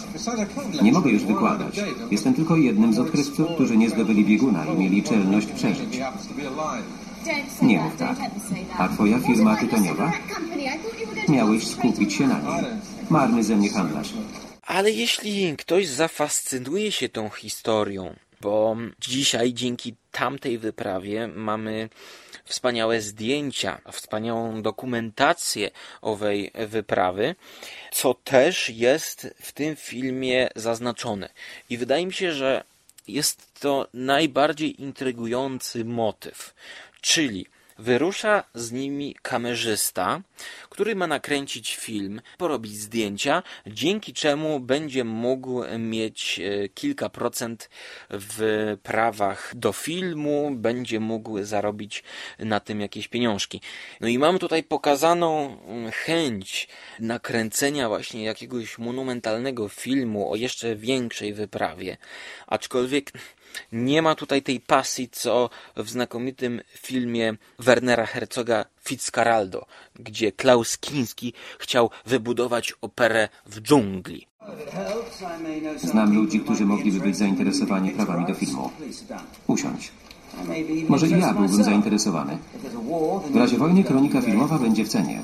Nie 0.81 0.91
mogę 0.91 1.11
już 1.11 1.23
wykładać. 1.23 1.79
Jestem 2.11 2.33
tylko 2.33 2.55
jednym 2.57 2.93
z 2.93 2.99
odkrywców, 2.99 3.47
którzy 3.53 3.77
nie 3.77 3.89
zdobyli 3.89 4.25
bieguna 4.25 4.65
i 4.65 4.77
mieli 4.77 5.03
czelność 5.03 5.47
przeżyć. 5.47 5.99
Nie 7.61 7.79
mów 7.79 7.97
tak. 7.97 8.17
A 8.77 8.87
twoja 8.87 9.19
firma 9.19 9.55
tytoniowa? 9.55 10.11
Miałeś 11.29 11.67
skupić 11.67 12.13
się 12.13 12.27
na 12.27 12.39
nim. 12.39 12.65
Marny 13.09 13.43
ze 13.43 13.55
mnie 13.55 13.69
handlarz. 13.69 14.13
Ale 14.61 14.91
jeśli 14.91 15.57
ktoś 15.57 15.87
zafascynuje 15.87 16.91
się 16.91 17.09
tą 17.09 17.29
historią, 17.29 18.15
bo 18.41 18.75
dzisiaj 18.99 19.53
dzięki 19.53 19.95
tamtej 20.11 20.57
wyprawie 20.57 21.27
mamy 21.35 21.89
wspaniałe 22.45 23.01
zdjęcia, 23.01 23.81
wspaniałą 23.91 24.61
dokumentację 24.61 25.71
owej 26.01 26.51
wyprawy, 26.67 27.35
co 27.91 28.13
też 28.13 28.69
jest 28.69 29.35
w 29.41 29.51
tym 29.51 29.75
filmie 29.75 30.49
zaznaczone. 30.55 31.29
I 31.69 31.77
wydaje 31.77 32.05
mi 32.05 32.13
się, 32.13 32.33
że 32.33 32.63
jest 33.07 33.59
to 33.59 33.87
najbardziej 33.93 34.81
intrygujący 34.81 35.85
motyw, 35.85 36.53
czyli 37.01 37.45
Wyrusza 37.81 38.43
z 38.53 38.71
nimi 38.71 39.15
kamerzysta, 39.21 40.21
który 40.71 40.95
ma 40.95 41.07
nakręcić 41.07 41.75
film, 41.75 42.21
porobić 42.37 42.77
zdjęcia, 42.77 43.43
dzięki 43.67 44.13
czemu 44.13 44.59
będzie 44.59 45.03
mógł 45.03 45.63
mieć 45.79 46.39
e, 46.39 46.69
kilka 46.69 47.09
procent 47.09 47.69
w 48.09 48.41
prawach 48.83 49.53
do 49.55 49.71
filmu, 49.73 50.51
będzie 50.55 50.99
mógł 50.99 51.43
zarobić 51.43 52.03
na 52.39 52.59
tym 52.59 52.81
jakieś 52.81 53.07
pieniążki. 53.07 53.61
No 54.01 54.07
i 54.07 54.19
mamy 54.19 54.39
tutaj 54.39 54.63
pokazaną 54.63 55.57
mm, 55.67 55.91
chęć 55.91 56.67
nakręcenia 56.99 57.89
właśnie 57.89 58.23
jakiegoś 58.23 58.77
monumentalnego 58.77 59.69
filmu 59.69 60.31
o 60.31 60.35
jeszcze 60.35 60.75
większej 60.75 61.33
wyprawie, 61.33 61.97
aczkolwiek 62.47 63.11
nie 63.71 64.01
ma 64.01 64.15
tutaj 64.15 64.41
tej 64.41 64.59
pasji, 64.59 65.09
co 65.09 65.49
w 65.75 65.89
znakomitym 65.89 66.61
filmie 66.67 67.35
Wernera 67.59 68.05
Herzoga 68.05 68.65
Fitzcarraldo, 68.83 69.65
gdzie 69.95 70.31
Klaus 70.31 70.77
Kinski 70.77 71.33
chciał 71.59 71.89
wybudować 72.05 72.73
operę 72.81 73.29
w 73.45 73.61
dżungli. 73.61 74.27
Znam 75.77 76.15
ludzi, 76.15 76.39
którzy 76.39 76.65
mogliby 76.65 76.99
być 76.99 77.17
zainteresowani 77.17 77.91
prawami 77.91 78.25
do 78.25 78.33
filmu. 78.33 78.69
Usiądź. 79.47 79.91
Może 80.89 81.07
i 81.07 81.19
ja 81.19 81.33
byłbym 81.33 81.63
zainteresowany. 81.63 82.37
W 83.31 83.35
razie 83.35 83.57
wojny 83.57 83.83
kronika 83.83 84.21
filmowa 84.21 84.59
będzie 84.59 84.85
w 84.85 84.89
cenie. 84.89 85.23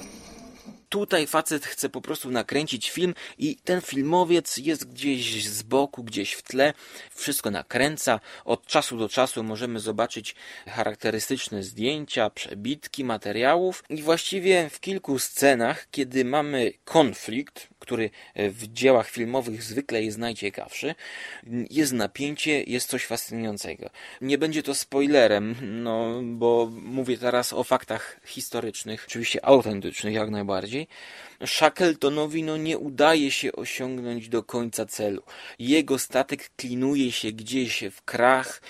Tutaj 0.90 1.28
facet 1.28 1.66
chce 1.66 1.90
po 1.90 2.02
prostu 2.02 2.32
nakręcić 2.32 2.90
film 2.92 3.14
i 3.38 3.56
ten 3.64 3.82
filmowiec 3.82 4.58
jest 4.58 4.90
gdzieś 4.94 5.46
z 5.46 5.64
boku, 5.64 6.04
gdzieś 6.04 6.34
w 6.34 6.42
tle, 6.42 6.74
wszystko 7.16 7.52
nakręca. 7.52 8.20
Od 8.46 8.66
czasu 8.66 8.98
do 8.98 9.10
czasu 9.10 9.44
możemy 9.44 9.80
zobaczyć 9.80 10.36
charakterystyczne 10.68 11.64
zdjęcia, 11.64 12.30
przebitki 12.30 13.04
materiałów 13.04 13.84
i 13.90 14.04
właściwie 14.04 14.70
w 14.70 14.80
kilku 14.80 15.20
scenach, 15.20 15.88
kiedy 15.92 16.26
mamy 16.26 16.74
konflikt, 16.86 17.68
który 17.80 18.10
w 18.36 18.68
dziełach 18.68 19.10
filmowych 19.10 19.64
zwykle 19.64 20.04
jest 20.04 20.18
najciekawszy, 20.18 20.96
jest 21.70 21.94
napięcie, 21.94 22.64
jest 22.64 22.90
coś 22.90 23.06
fascynującego. 23.06 23.90
Nie 24.22 24.38
będzie 24.38 24.64
to 24.64 24.76
spoilerem, 24.76 25.56
no 25.62 26.22
bo 26.24 26.70
mówię 26.72 27.18
teraz 27.18 27.54
o 27.54 27.64
faktach 27.64 28.20
historycznych, 28.26 29.06
oczywiście 29.08 29.46
autentycznych 29.46 30.14
jak 30.14 30.30
najbardziej. 30.30 30.77
technology. 30.86 30.88
Shackletonowi 31.46 32.44
no 32.44 32.58
nie 32.58 32.78
udaje 32.78 33.32
się 33.32 33.52
osiągnąć 33.52 34.30
do 34.30 34.44
końca 34.44 34.86
celu. 34.86 35.22
Jego 35.60 36.00
statek 36.00 36.50
klinuje 36.56 37.12
się 37.12 37.32
gdzieś 37.32 37.84
w 37.92 38.02
krach 38.02 38.62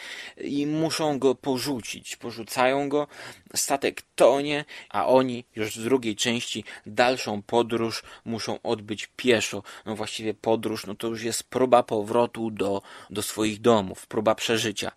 i 0.41 0.67
muszą 0.67 1.19
go 1.19 1.35
porzucić. 1.35 2.15
Porzucają 2.15 2.89
go, 2.89 3.07
statek 3.55 4.01
tonie, 4.15 4.65
a 4.89 5.07
oni 5.07 5.43
już 5.55 5.79
w 5.79 5.83
drugiej 5.83 6.15
części 6.15 6.63
dalszą 6.85 7.41
podróż 7.41 8.03
muszą 8.25 8.61
odbyć 8.61 9.09
pieszo. 9.15 9.63
No 9.85 9.95
właściwie 9.95 10.33
podróż, 10.33 10.85
no 10.85 10.95
to 10.95 11.07
już 11.07 11.23
jest 11.23 11.43
próba 11.43 11.83
powrotu 11.83 12.51
do, 12.51 12.81
do 13.09 13.21
swoich 13.21 13.61
domów, 13.61 14.07
próba 14.07 14.35
przeżycia. 14.35 14.91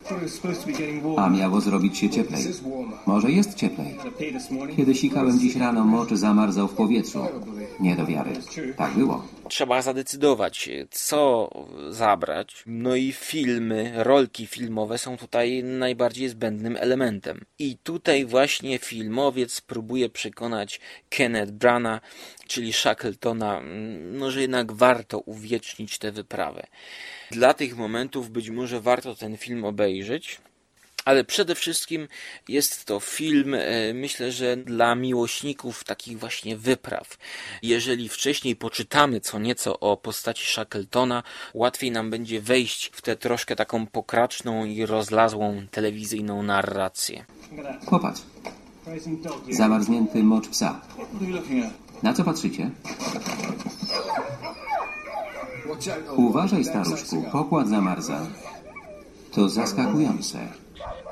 A 1.17 1.29
miało 1.29 1.61
zrobić 1.61 1.99
się 1.99 2.11
cieplej. 2.11 2.43
Może 3.07 3.31
jest 3.31 3.55
cieplej. 3.55 3.97
Kiedy 4.77 4.95
sikałem 4.95 5.41
dziś 5.41 5.57
rano, 5.57 5.85
mocz 5.85 6.13
zamarzał 6.13 6.69
w 6.69 6.75
powietrzu. 6.75 7.19
Nie 7.81 7.97
do 7.97 8.07
wiary. 8.07 8.31
Tak 8.77 8.95
było. 8.95 9.25
Trzeba 9.49 9.83
zadecydować, 9.83 10.69
co 10.91 11.51
zabrać. 11.91 12.63
No 12.67 12.97
i 12.97 13.13
filmy, 13.13 13.93
rolki 13.97 14.47
filmowe 14.47 14.99
są 14.99 15.17
tutaj 15.17 15.65
najbardziej 15.65 16.29
zbędnym 16.29 16.77
elementem. 16.77 17.45
I 17.59 17.79
tutaj 17.83 18.25
właśnie 18.25 18.79
filmowiec 18.79 19.61
próbuje 19.61 20.09
przekonać 20.09 20.81
Kenneth 21.09 21.53
Brana, 21.53 22.01
czyli 22.47 22.73
Shackletona, 22.73 23.61
no, 24.13 24.31
że 24.31 24.41
jednak 24.41 24.73
warto 24.73 25.19
uwiecznić 25.19 25.99
tę 25.99 26.13
wyprawę. 26.13 26.67
Dla 27.31 27.55
tych 27.55 27.77
momentów 27.77 28.31
być 28.31 28.51
może 28.51 28.81
warto 28.81 29.15
ten 29.15 29.37
film 29.37 29.65
obejrzeć. 29.65 30.41
Ale 31.05 31.25
przede 31.25 31.55
wszystkim 31.55 32.09
jest 32.49 32.85
to 32.85 33.01
film, 33.01 33.55
e, 33.55 33.95
myślę, 33.95 34.33
że 34.33 34.57
dla 34.57 34.95
miłośników 34.95 35.85
takich 35.85 36.19
właśnie 36.19 36.57
wypraw. 36.57 37.19
Jeżeli 37.63 38.09
wcześniej 38.09 38.57
poczytamy 38.57 39.21
co 39.21 39.39
nieco 39.39 39.81
o 39.81 39.97
postaci 39.97 40.47
Shackletona, 40.47 41.23
łatwiej 41.55 41.91
nam 41.91 42.11
będzie 42.11 42.41
wejść 42.41 42.91
w 42.95 43.03
tę 43.03 43.17
troszkę 43.17 43.57
taką 43.57 43.87
pokraczną 43.87 44.65
i 44.65 44.87
rozlazłą 44.87 45.67
telewizyjną 45.71 46.43
narrację. 46.43 47.25
Popatrz. 47.87 48.23
Zamarznięty 49.51 50.23
mocz 50.23 50.49
psa. 50.49 50.81
Na 52.03 52.13
co 52.13 52.25
patrzycie? 52.25 52.71
Uważaj, 56.17 56.65
staruszku, 56.65 57.25
pokład 57.33 57.69
zamarza. 57.69 58.27
To 59.33 59.49
zaskakujące 59.49 60.39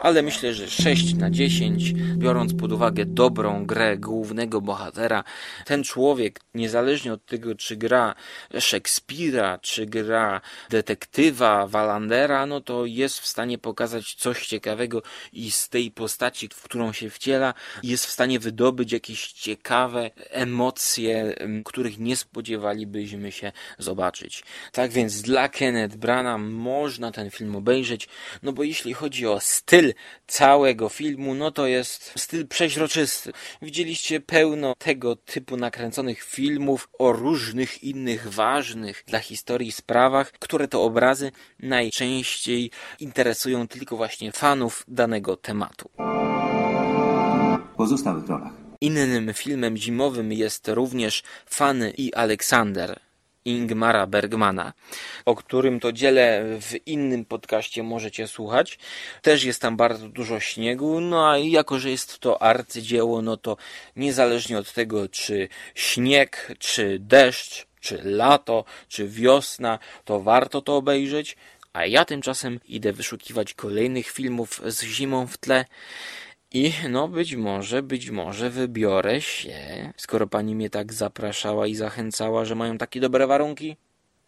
ale 0.01 0.23
myślę, 0.23 0.55
że 0.55 0.71
6 0.71 1.15
na 1.15 1.31
10, 1.31 1.93
biorąc 2.17 2.55
pod 2.55 2.73
uwagę 2.73 3.05
dobrą 3.07 3.67
grę 3.67 3.97
głównego 3.97 4.61
bohatera, 4.61 5.25
ten 5.65 5.85
człowiek, 5.85 6.41
niezależnie 6.55 7.13
od 7.13 7.27
tego, 7.27 7.55
czy 7.55 7.77
gra 7.77 8.15
Szekspira, 8.59 9.59
czy 9.59 9.87
gra 9.87 10.41
detektywa 10.71 11.67
Walandera, 11.67 12.47
no 12.47 12.61
to 12.61 12.87
jest 12.87 13.21
w 13.21 13.27
stanie 13.27 13.59
pokazać 13.59 14.15
coś 14.15 14.47
ciekawego 14.47 15.03
i 15.33 15.51
z 15.51 15.69
tej 15.69 15.91
postaci, 15.91 16.49
w 16.49 16.63
którą 16.63 16.93
się 16.93 17.11
wciela, 17.11 17.55
jest 17.83 18.07
w 18.07 18.11
stanie 18.11 18.39
wydobyć 18.39 18.93
jakieś 18.93 19.33
ciekawe 19.33 20.11
emocje, 20.31 21.35
których 21.65 21.99
nie 21.99 22.17
spodziewalibyśmy 22.17 23.33
się 23.33 23.53
zobaczyć. 23.79 24.43
Tak 24.73 24.91
więc 24.91 25.23
dla 25.23 25.49
Kenneth 25.49 25.97
Brana 25.97 26.39
można 26.39 27.13
ten 27.13 27.31
film 27.31 27.57
obejrzeć, 27.57 28.09
no 28.43 28.53
bo 28.53 28.63
jeśli 28.63 28.95
chodzi 28.95 29.27
o 29.27 29.41
styl 29.41 29.88
całego 30.27 30.89
filmu, 30.89 31.35
no 31.35 31.51
to 31.51 31.67
jest 31.67 32.13
styl 32.17 32.49
przeźroczysty. 32.49 33.33
Widzieliście 33.63 34.21
pełno 34.21 34.75
tego 34.79 35.17
typu 35.17 35.57
nakręconych 35.57 36.23
filmów 36.23 36.89
o 36.99 37.13
różnych 37.13 37.85
innych 37.85 38.33
ważnych 38.33 39.05
dla 39.07 39.19
historii 39.19 39.73
sprawach, 39.73 40.33
które 40.33 40.69
to 40.69 40.83
obrazy 40.83 41.33
najczęściej 41.61 42.71
interesują 43.01 43.69
tylko 43.69 43.97
właśnie 43.97 44.33
fanów 44.33 44.85
danego 44.89 45.37
tematu. 45.37 45.91
Pozostałych 47.77 48.27
rolach. 48.27 48.53
Innym 48.81 49.35
filmem 49.35 49.77
zimowym 49.77 50.33
jest 50.33 50.69
również 50.69 51.23
Fanny 51.47 51.91
i 51.91 52.15
Aleksander 52.15 53.08
Ingmara 53.49 54.07
Bergmana, 54.07 54.73
o 55.25 55.35
którym 55.35 55.81
to 55.81 55.93
dziele 55.93 56.45
w 56.61 56.87
innym 56.87 57.25
podcaście 57.25 57.83
możecie 57.83 58.29
słuchać. 58.29 58.79
Też 59.23 59.45
jest 59.45 59.63
tam 59.63 59.77
bardzo 59.77 60.09
dużo 60.09 60.41
śniegu, 60.41 61.01
no 61.01 61.31
a 61.31 61.39
jako, 61.39 61.79
że 61.79 61.91
jest 61.91 62.19
to 62.19 62.43
arcydzieło, 62.43 63.23
no 63.23 63.37
to 63.37 63.57
niezależnie 63.97 64.59
od 64.59 64.73
tego, 64.73 65.09
czy 65.09 65.49
śnieg, 65.75 66.55
czy 66.59 66.99
deszcz, 66.99 67.67
czy 67.81 68.01
lato, 68.05 68.65
czy 68.89 69.09
wiosna, 69.09 69.79
to 70.05 70.21
warto 70.21 70.63
to 70.63 70.77
obejrzeć. 70.77 71.37
A 71.73 71.87
ja 71.87 72.05
tymczasem 72.05 72.61
idę 72.69 72.93
wyszukiwać 72.93 73.55
kolejnych 73.55 74.07
filmów 74.11 74.61
z 74.67 74.83
zimą 74.83 75.27
w 75.27 75.39
tle. 75.39 75.65
I 76.53 76.73
no 76.89 77.09
być 77.09 77.37
może, 77.37 77.83
być 77.83 78.11
może 78.11 78.51
wybiorę 78.51 79.21
się, 79.21 79.93
skoro 79.97 80.27
pani 80.27 80.55
mnie 80.55 80.71
tak 80.71 80.93
zapraszała 80.93 81.67
i 81.67 81.75
zachęcała, 81.75 82.45
że 82.45 82.55
mają 82.55 82.79
takie 82.79 83.01
dobre 83.01 83.27
warunki, 83.27 83.77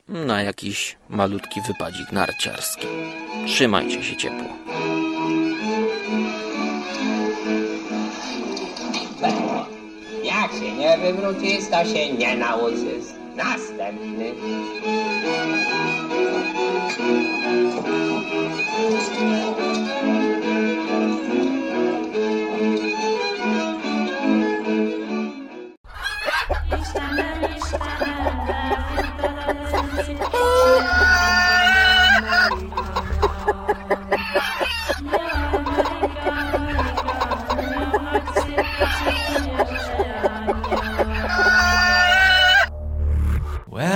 na 0.09 0.43
jakiś 0.43 0.97
malutki 1.09 1.61
wypadzik 1.67 2.13
narciarski. 2.13 2.87
Trzymajcie 3.47 4.03
się 4.03 4.17
ciepło. 4.17 4.49
Jak 10.25 10.53
się 10.53 10.73
nie 10.73 10.99
wywrócisz, 10.99 11.69
to 11.71 11.85
się 11.85 12.13
nie 12.13 12.37
nauczysz. 12.37 13.05
Następny. 13.37 14.33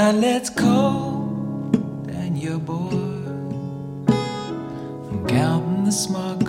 Well, 0.06 0.22
it's 0.22 0.50
cold 0.50 1.76
and 2.10 2.36
you're 2.36 2.58
bored 2.58 2.92
from 4.06 5.26
counting 5.26 5.86
the 5.86 5.92
smart 5.92 6.43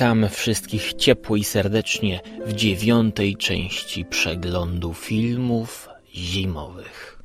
Witam 0.00 0.28
wszystkich 0.28 0.94
ciepło 0.94 1.36
i 1.36 1.44
serdecznie 1.44 2.20
w 2.46 2.52
dziewiątej 2.52 3.36
części 3.36 4.04
przeglądu 4.04 4.94
filmów 4.94 5.88
zimowych. 6.14 7.22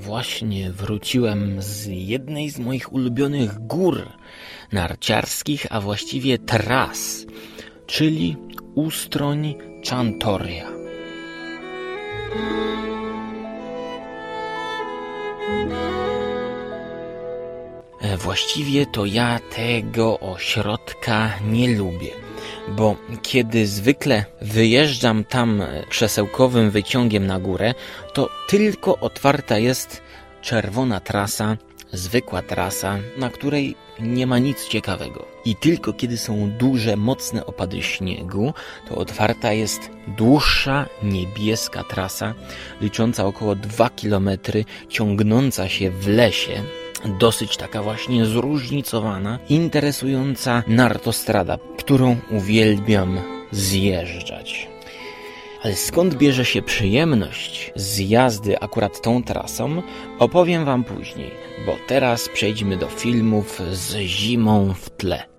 Właśnie 0.00 0.70
wróciłem 0.70 1.62
z 1.62 1.86
jednej 1.86 2.50
z 2.50 2.58
moich 2.58 2.92
ulubionych 2.92 3.66
gór 3.66 4.08
narciarskich, 4.72 5.66
a 5.70 5.80
właściwie 5.80 6.38
tras, 6.38 7.26
czyli 7.86 8.36
Ustroń 8.74 9.54
Czantoria. 9.82 10.68
Właściwie 18.18 18.86
to 18.86 19.06
ja 19.06 19.38
tego 19.38 20.20
ośrodka 20.20 21.32
nie 21.50 21.76
lubię, 21.76 22.10
bo 22.68 22.96
kiedy 23.22 23.66
zwykle 23.66 24.24
wyjeżdżam 24.42 25.24
tam 25.24 25.62
krzesełkowym 25.88 26.70
wyciągiem 26.70 27.26
na 27.26 27.40
górę, 27.40 27.74
to 28.12 28.30
tylko 28.48 28.98
otwarta 28.98 29.58
jest 29.58 30.02
czerwona 30.42 31.00
trasa, 31.00 31.56
zwykła 31.92 32.42
trasa, 32.42 32.98
na 33.16 33.30
której 33.30 33.76
nie 34.00 34.26
ma 34.26 34.38
nic 34.38 34.68
ciekawego. 34.68 35.26
I 35.44 35.56
tylko 35.56 35.92
kiedy 35.92 36.16
są 36.16 36.50
duże, 36.50 36.96
mocne 36.96 37.46
opady 37.46 37.82
śniegu, 37.82 38.54
to 38.88 38.96
otwarta 38.96 39.52
jest 39.52 39.90
dłuższa, 40.08 40.86
niebieska 41.02 41.84
trasa, 41.84 42.34
licząca 42.80 43.26
około 43.26 43.54
2 43.54 43.90
km, 43.90 44.30
ciągnąca 44.88 45.68
się 45.68 45.90
w 45.90 46.08
lesie, 46.08 46.62
dosyć 47.04 47.56
taka 47.56 47.82
właśnie 47.82 48.26
zróżnicowana, 48.26 49.38
interesująca 49.48 50.62
nartostrada, 50.66 51.58
którą 51.78 52.16
uwielbiam 52.30 53.18
zjeżdżać. 53.50 54.68
Ale 55.62 55.74
skąd 55.74 56.14
bierze 56.14 56.44
się 56.44 56.62
przyjemność 56.62 57.72
z 57.76 57.98
jazdy 57.98 58.60
akurat 58.60 59.00
tą 59.00 59.22
trasą, 59.22 59.82
opowiem 60.18 60.64
Wam 60.64 60.84
później, 60.84 61.30
bo 61.66 61.76
teraz 61.86 62.28
przejdźmy 62.28 62.76
do 62.76 62.86
filmów 62.86 63.62
z 63.72 63.96
zimą 63.96 64.74
w 64.74 64.90
tle. 64.90 65.33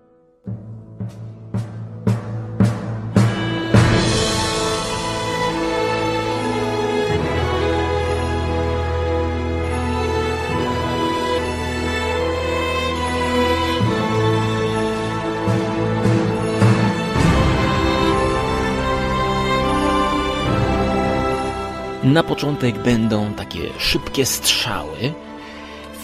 Na 22.16 22.24
początek 22.24 22.78
będą 22.78 23.34
takie 23.34 23.60
szybkie 23.78 24.26
strzały. 24.26 25.14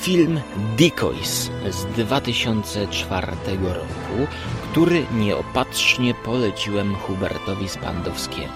Film 0.01 0.39
Decoys 0.77 1.51
z 1.69 1.85
2004 1.85 3.27
roku, 3.61 4.31
który 4.71 5.05
nieopatrznie 5.13 6.13
poleciłem 6.13 6.95
Hubertowi 6.95 7.69
Spandowskiemu. 7.69 8.53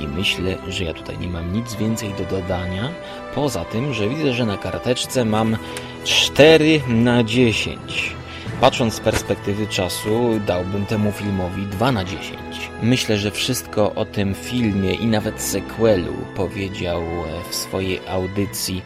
I 0.00 0.08
myślę, 0.08 0.58
że 0.68 0.84
ja 0.84 0.94
tutaj 0.94 1.18
nie 1.18 1.28
mam 1.28 1.52
nic 1.52 1.74
więcej 1.74 2.14
do 2.14 2.24
dodania, 2.24 2.88
poza 3.34 3.64
tym, 3.64 3.94
że 3.94 4.08
widzę, 4.08 4.32
że 4.32 4.46
na 4.46 4.56
karteczce 4.56 5.24
mam 5.24 5.56
4 6.04 6.80
na 6.88 7.24
10. 7.24 8.14
Patrząc 8.60 8.94
z 8.94 9.00
perspektywy 9.00 9.66
czasu, 9.66 10.40
dałbym 10.46 10.86
temu 10.86 11.12
filmowi 11.12 11.66
2 11.66 11.92
na 11.92 12.04
10. 12.04 12.63
Myślę, 12.84 13.18
że 13.18 13.30
wszystko 13.30 13.94
o 13.94 14.04
tym 14.04 14.34
filmie 14.34 14.94
i 14.94 15.06
nawet 15.06 15.40
sequelu 15.40 16.12
powiedział 16.36 17.02
w 17.50 17.54
swojej 17.54 18.00
audycji 18.08 18.82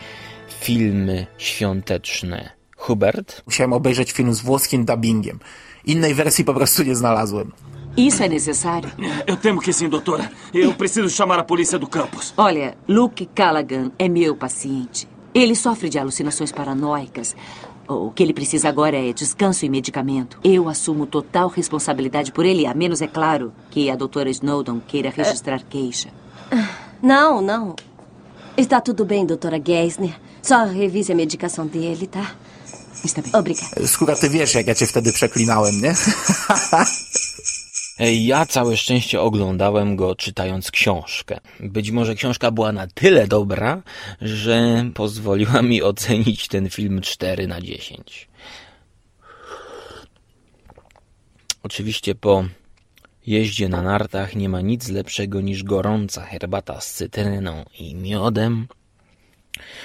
filmy 0.60 1.26
świąteczne. 1.38 2.50
Hubert? 2.76 3.42
Musiałem 3.46 3.72
obejrzeć 3.72 4.12
film 4.12 4.34
z 4.34 4.40
włoskim 4.40 4.84
dubbingiem. 4.84 5.38
Innej 5.84 6.14
wersji 6.14 6.44
po 6.44 6.54
prostu 6.54 6.82
nie 6.82 6.94
znalazłem. 6.96 7.52
Isso 7.96 8.24
é 8.24 8.28
necessário? 8.28 8.90
Eu 9.26 9.36
temo 9.36 9.60
que 9.60 9.72
sim, 9.72 9.88
doutora. 9.88 10.28
Eu 10.54 10.74
preciso 10.74 11.16
chamar 11.16 11.40
a 11.40 11.44
polícia 11.44 11.78
do 11.78 11.86
campus. 11.86 12.34
Olha, 12.36 12.74
Luke 12.88 13.26
Callaghan 13.34 13.90
é 13.98 14.08
meu 14.08 14.36
paciente. 14.36 15.08
Ele 15.34 15.56
sofre 15.56 15.88
de 15.88 15.98
alucinações 15.98 16.52
paranoicas. 16.52 17.36
O 17.88 18.10
que 18.10 18.22
ele 18.22 18.34
precisa 18.34 18.68
agora 18.68 18.98
é 18.98 19.12
descanso 19.14 19.64
e 19.64 19.68
medicamento. 19.70 20.38
Eu 20.44 20.68
assumo 20.68 21.06
total 21.06 21.48
responsabilidade 21.48 22.32
por 22.32 22.44
ele, 22.44 22.66
a 22.66 22.74
menos, 22.74 23.00
é 23.00 23.06
claro, 23.06 23.52
que 23.70 23.90
a 23.90 23.96
doutora 23.96 24.28
Snowdon 24.28 24.78
queira 24.86 25.08
registrar 25.08 25.62
queixa. 25.62 26.10
Não, 27.02 27.40
não. 27.40 27.74
Está 28.56 28.80
tudo 28.80 29.04
bem, 29.04 29.24
doutora 29.24 29.58
Geisner. 29.64 30.20
Só 30.42 30.64
revise 30.64 31.12
a 31.12 31.14
medicação 31.14 31.66
dele, 31.66 32.06
tá? 32.06 32.34
Está 33.04 33.22
bem. 33.22 33.30
Obrigada. 33.34 33.86
Skóra, 33.86 34.16
ty 34.16 34.28
wiesz, 34.28 34.54
jak 34.54 34.66
ja 34.66 34.74
cię 34.74 34.86
wtedy 34.86 35.12
przeklinałem, 35.12 35.80
nie? 35.80 35.94
Ja 37.98 38.46
całe 38.46 38.76
szczęście 38.76 39.20
oglądałem 39.20 39.96
go 39.96 40.14
czytając 40.14 40.70
książkę. 40.70 41.40
Być 41.60 41.90
może 41.90 42.14
książka 42.14 42.50
była 42.50 42.72
na 42.72 42.86
tyle 42.86 43.26
dobra, 43.26 43.82
że 44.20 44.84
pozwoliła 44.94 45.62
mi 45.62 45.82
ocenić 45.82 46.48
ten 46.48 46.70
film 46.70 47.00
4 47.00 47.46
na 47.46 47.60
10. 47.60 48.28
Oczywiście 51.62 52.14
po 52.14 52.44
jeździe 53.26 53.68
na 53.68 53.82
nartach 53.82 54.36
nie 54.36 54.48
ma 54.48 54.60
nic 54.60 54.88
lepszego 54.88 55.40
niż 55.40 55.64
gorąca 55.64 56.22
herbata 56.22 56.80
z 56.80 56.94
cytryną 56.94 57.64
i 57.78 57.94
miodem, 57.94 58.66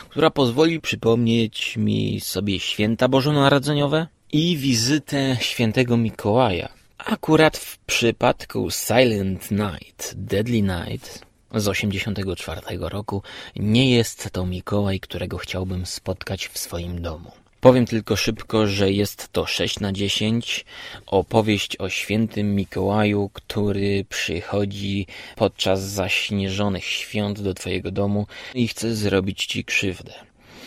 która 0.09 0.29
pozwoli 0.29 0.81
przypomnieć 0.81 1.77
mi 1.77 2.19
sobie 2.19 2.59
święta 2.59 3.07
bożonarodzeniowe 3.07 4.07
i 4.31 4.57
wizytę 4.57 5.37
świętego 5.39 5.97
Mikołaja. 5.97 6.82
Akurat 7.05 7.57
w 7.57 7.77
przypadku 7.77 8.71
Silent 8.71 9.51
Night, 9.51 10.13
Deadly 10.15 10.61
Night 10.61 11.25
z 11.55 11.67
84 11.67 12.61
roku 12.79 13.21
nie 13.55 13.95
jest 13.95 14.29
to 14.31 14.45
Mikołaj, 14.45 14.99
którego 14.99 15.37
chciałbym 15.37 15.85
spotkać 15.85 16.47
w 16.47 16.57
swoim 16.57 17.01
domu. 17.01 17.31
Powiem 17.61 17.85
tylko 17.85 18.15
szybko, 18.15 18.67
że 18.67 18.91
jest 18.91 19.31
to 19.31 19.45
6 19.45 19.79
na 19.79 19.91
10 19.91 20.65
opowieść 21.05 21.77
o 21.79 21.89
świętym 21.89 22.55
Mikołaju, 22.55 23.29
który 23.33 24.05
przychodzi 24.09 25.07
podczas 25.35 25.81
zaśnieżonych 25.81 26.85
świąt 26.85 27.41
do 27.41 27.53
twojego 27.53 27.91
domu 27.91 28.27
i 28.53 28.67
chce 28.67 28.95
zrobić 28.95 29.45
ci 29.45 29.65
krzywdę. 29.65 30.13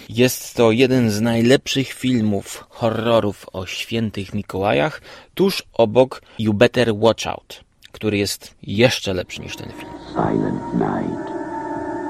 Jest 0.08 0.54
to 0.54 0.70
jeden 0.70 1.10
z 1.10 1.20
najlepszych 1.20 1.92
filmów 1.92 2.64
horrorów 2.68 3.46
o 3.52 3.66
świętych 3.66 4.34
Mikołajach, 4.34 5.02
tuż 5.34 5.62
obok 5.72 6.22
You 6.38 6.54
Better 6.54 6.88
Watch 6.94 7.26
Out, 7.26 7.64
który 7.92 8.18
jest 8.18 8.54
jeszcze 8.62 9.14
lepszy 9.14 9.40
niż 9.40 9.56
ten 9.56 9.72
film. 9.72 9.92
Silent 10.12 10.74
night, 10.74 11.32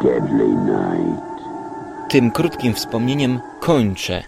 deadly 0.02 0.48
night. 0.48 1.26
Tym 2.10 2.30
krótkim 2.30 2.74
wspomnieniem 2.74 3.40
kończę 3.60 4.22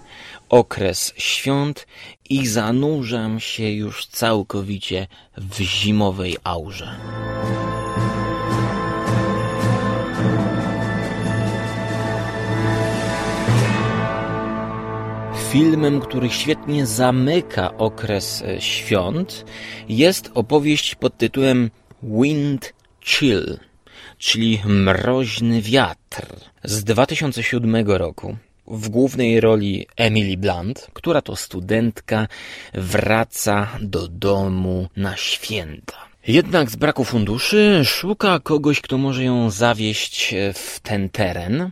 okres 0.48 1.12
świąt 1.16 1.87
i 2.31 2.46
zanurzam 2.46 3.40
się 3.40 3.70
już 3.70 4.07
całkowicie 4.07 5.07
w 5.37 5.61
zimowej 5.61 6.37
aurze. 6.44 6.96
Filmem, 15.52 16.00
który 16.00 16.30
świetnie 16.30 16.87
zamyka 16.87 17.76
okres 17.78 18.42
e, 18.42 18.61
świąt, 18.61 19.44
jest 19.88 20.30
opowieść 20.34 20.94
pod 20.94 21.16
tytułem 21.16 21.70
Wind 22.02 22.72
Chill, 23.04 23.58
czyli 24.18 24.61
Mroźny 24.64 25.62
Wiatr 25.62 26.26
z 26.64 26.84
2007 26.84 27.87
roku. 27.87 28.37
W 28.66 28.88
głównej 28.88 29.40
roli 29.40 29.87
Emily 29.96 30.37
Blunt, 30.37 30.87
która 30.92 31.22
to 31.22 31.37
studentka 31.37 32.28
wraca 32.74 33.68
do 33.80 34.08
domu 34.08 34.88
na 34.96 35.16
święta. 35.16 36.08
Jednak 36.26 36.70
z 36.70 36.76
braku 36.76 37.04
funduszy 37.04 37.80
szuka 37.84 38.40
kogoś, 38.40 38.80
kto 38.80 38.98
może 38.98 39.24
ją 39.24 39.50
zawieść 39.50 40.34
w 40.54 40.80
ten 40.80 41.08
teren. 41.08 41.70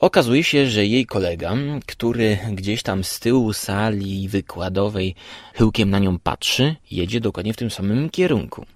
Okazuje 0.00 0.44
się, 0.44 0.66
że 0.66 0.86
jej 0.86 1.06
kolega, 1.06 1.54
który 1.86 2.38
gdzieś 2.52 2.82
tam 2.82 3.04
z 3.04 3.20
tyłu 3.20 3.52
sali 3.52 4.28
wykładowej 4.28 5.14
chyłkiem 5.54 5.90
na 5.90 5.98
nią 5.98 6.18
patrzy, 6.18 6.76
jedzie 6.90 7.20
dokładnie 7.20 7.52
w 7.52 7.56
tym 7.56 7.70
samym 7.70 8.10
kierunku. 8.10 8.66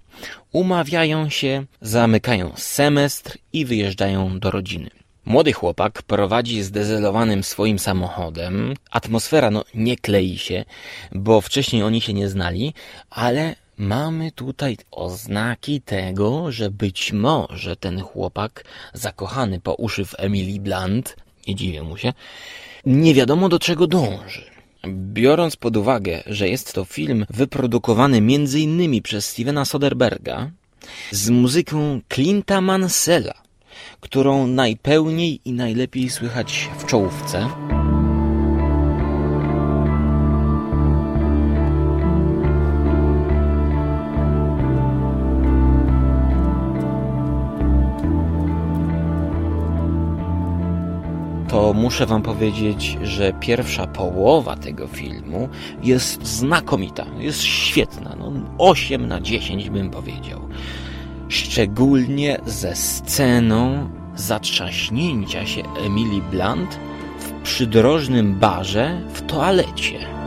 Umawiają 0.53 1.29
się, 1.29 1.65
zamykają 1.81 2.53
semestr 2.57 3.39
i 3.53 3.65
wyjeżdżają 3.65 4.39
do 4.39 4.51
rodziny. 4.51 4.91
Młody 5.25 5.53
chłopak 5.53 6.03
prowadzi 6.03 6.63
zdezelowanym 6.63 7.45
swoim 7.45 7.79
samochodem. 7.79 8.75
Atmosfera 8.91 9.51
no 9.51 9.65
nie 9.75 9.97
klei 9.97 10.39
się, 10.39 10.65
bo 11.13 11.41
wcześniej 11.41 11.83
oni 11.83 12.01
się 12.01 12.13
nie 12.13 12.29
znali, 12.29 12.75
ale 13.11 13.57
mamy 13.81 14.33
tutaj 14.33 14.77
oznaki 14.91 15.81
tego, 15.81 16.53
że 16.53 16.71
być 16.71 17.13
może 17.13 17.77
ten 17.77 18.01
chłopak 18.01 18.65
zakochany 18.95 19.61
po 19.61 19.75
uszy 19.75 20.05
w 20.05 20.15
Emily 20.19 20.61
Blunt, 20.61 21.17
nie 21.47 21.55
dziwię 21.55 21.83
mu 21.83 21.97
się, 21.97 22.13
nie 22.87 23.15
wiadomo 23.15 23.49
do 23.49 23.59
czego 23.59 23.87
dąży. 23.87 24.51
Biorąc 24.89 25.57
pod 25.57 25.77
uwagę, 25.77 26.23
że 26.27 26.49
jest 26.49 26.75
to 26.75 26.85
film 26.85 27.27
wyprodukowany 27.31 28.17
m.in. 28.17 29.03
przez 29.03 29.29
Stevena 29.29 29.65
Soderberga 29.65 30.51
z 31.11 31.31
muzyką 31.31 32.01
Clint'a 32.09 32.63
Mansella, 32.63 33.35
którą 34.01 34.47
najpełniej 34.47 35.41
i 35.45 35.53
najlepiej 35.53 36.11
słychać 36.11 36.69
w 36.79 36.87
czołówce. 36.87 37.49
To 51.51 51.73
muszę 51.73 52.07
Wam 52.07 52.23
powiedzieć, 52.23 52.99
że 53.03 53.33
pierwsza 53.33 53.87
połowa 53.87 54.57
tego 54.57 54.87
filmu 54.87 55.49
jest 55.83 56.27
znakomita, 56.27 57.07
jest 57.19 57.43
świetna. 57.43 58.17
No, 58.19 58.33
8 58.59 59.09
na 59.09 59.21
10 59.21 59.71
bym 59.71 59.91
powiedział. 59.91 60.41
Szczególnie 61.29 62.39
ze 62.47 62.77
sceną 62.77 63.91
zatrzaśnięcia 64.17 65.47
się 65.47 65.63
Emily 65.87 66.23
Blunt 66.31 66.79
w 67.19 67.33
przydrożnym 67.43 68.35
barze 68.35 69.01
w 69.15 69.23
toalecie. 69.23 70.20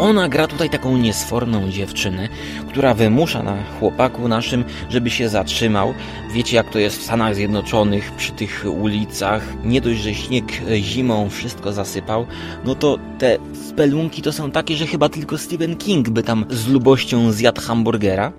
Ona 0.00 0.28
gra 0.28 0.46
tutaj 0.46 0.70
taką 0.70 0.96
niesforną 0.96 1.70
dziewczynę, 1.70 2.28
która 2.68 2.94
wymusza 2.94 3.42
na 3.42 3.64
chłopaku 3.64 4.28
naszym, 4.28 4.64
żeby 4.88 5.10
się 5.10 5.28
zatrzymał. 5.28 5.94
Wiecie, 6.32 6.56
jak 6.56 6.70
to 6.70 6.78
jest 6.78 6.98
w 6.98 7.02
Stanach 7.02 7.34
Zjednoczonych, 7.34 8.12
przy 8.12 8.32
tych 8.32 8.64
ulicach. 8.80 9.42
Nie 9.64 9.80
dość, 9.80 10.00
że 10.00 10.14
śnieg 10.14 10.44
zimą 10.80 11.28
wszystko 11.30 11.72
zasypał, 11.72 12.26
no 12.64 12.74
to 12.74 12.98
te 13.18 13.38
spelunki 13.68 14.22
to 14.22 14.32
są 14.32 14.50
takie, 14.50 14.76
że 14.76 14.86
chyba 14.86 15.08
tylko 15.08 15.38
Stephen 15.38 15.76
King 15.76 16.08
by 16.08 16.22
tam 16.22 16.44
z 16.50 16.68
lubością 16.68 17.32
zjadł 17.32 17.60
hamburgera. 17.60 18.32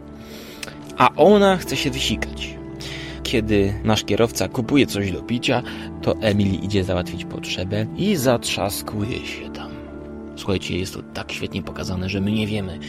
A 0.97 1.09
ona 1.15 1.57
chce 1.57 1.77
się 1.77 1.91
wysikać. 1.91 2.57
Kiedy 3.23 3.73
nasz 3.83 4.03
kierowca 4.03 4.47
kupuje 4.47 4.87
coś 4.87 5.11
do 5.11 5.21
picia, 5.21 5.63
to 6.01 6.15
Emily 6.21 6.55
idzie 6.55 6.83
załatwić 6.83 7.25
potrzebę 7.25 7.85
i 7.97 8.15
zatrzaskuje 8.15 9.25
się 9.25 9.49
tam. 9.49 9.70
Słuchajcie, 10.41 10.77
jest 10.77 10.93
to 10.93 11.01
tak 11.13 11.31
świetnie 11.31 11.63
pokazane, 11.63 12.09
że 12.09 12.21
my 12.21 12.31
nie 12.31 12.47
wiemy, 12.47 12.79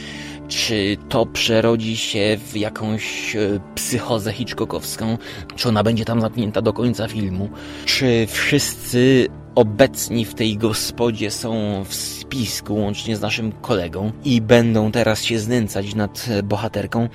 czy 0.48 0.96
to 1.08 1.26
przerodzi 1.26 1.96
się 1.96 2.38
w 2.46 2.56
jakąś 2.56 3.36
e, 3.36 3.60
psychozę 3.74 4.32
Hitchcockowską, 4.32 5.18
czy 5.56 5.68
ona 5.68 5.82
będzie 5.82 6.04
tam 6.04 6.20
zamknięta 6.20 6.62
do 6.62 6.72
końca 6.72 7.08
filmu, 7.08 7.50
czy 7.84 8.26
wszyscy 8.28 9.28
obecni 9.54 10.24
w 10.24 10.34
tej 10.34 10.56
gospodzie 10.56 11.30
są 11.30 11.84
w 11.84 11.94
spisku, 11.94 12.74
łącznie 12.74 13.16
z 13.16 13.20
naszym 13.20 13.52
kolegą, 13.52 14.12
i 14.24 14.40
będą 14.40 14.92
teraz 14.92 15.24
się 15.24 15.38
znęcać 15.38 15.94
nad 15.94 16.26
bohaterką, 16.44 17.08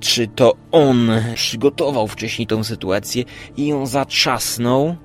czy 0.00 0.26
to 0.26 0.54
on 0.72 1.10
przygotował 1.34 2.08
wcześniej 2.08 2.46
tą 2.46 2.64
sytuację 2.64 3.24
i 3.56 3.66
ją 3.66 3.86
zatrzasnął, 3.86 4.96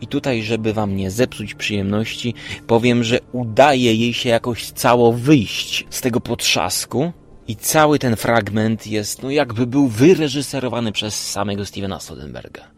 i 0.00 0.06
tutaj, 0.06 0.42
żeby 0.42 0.72
wam 0.72 0.96
nie 0.96 1.10
zepsuć 1.10 1.54
przyjemności, 1.54 2.34
powiem, 2.66 3.04
że 3.04 3.18
udaje 3.32 3.94
jej 3.94 4.14
się 4.14 4.28
jakoś 4.28 4.70
cało 4.70 5.12
wyjść 5.12 5.86
z 5.90 6.00
tego 6.00 6.20
potrzasku. 6.20 7.12
I 7.48 7.56
cały 7.56 7.98
ten 7.98 8.16
fragment 8.16 8.86
jest, 8.86 9.22
no 9.22 9.30
jakby 9.30 9.66
był 9.66 9.88
wyreżyserowany 9.88 10.92
przez 10.92 11.30
samego 11.30 11.66
Stevena 11.66 12.00
Soderberga. 12.00 12.73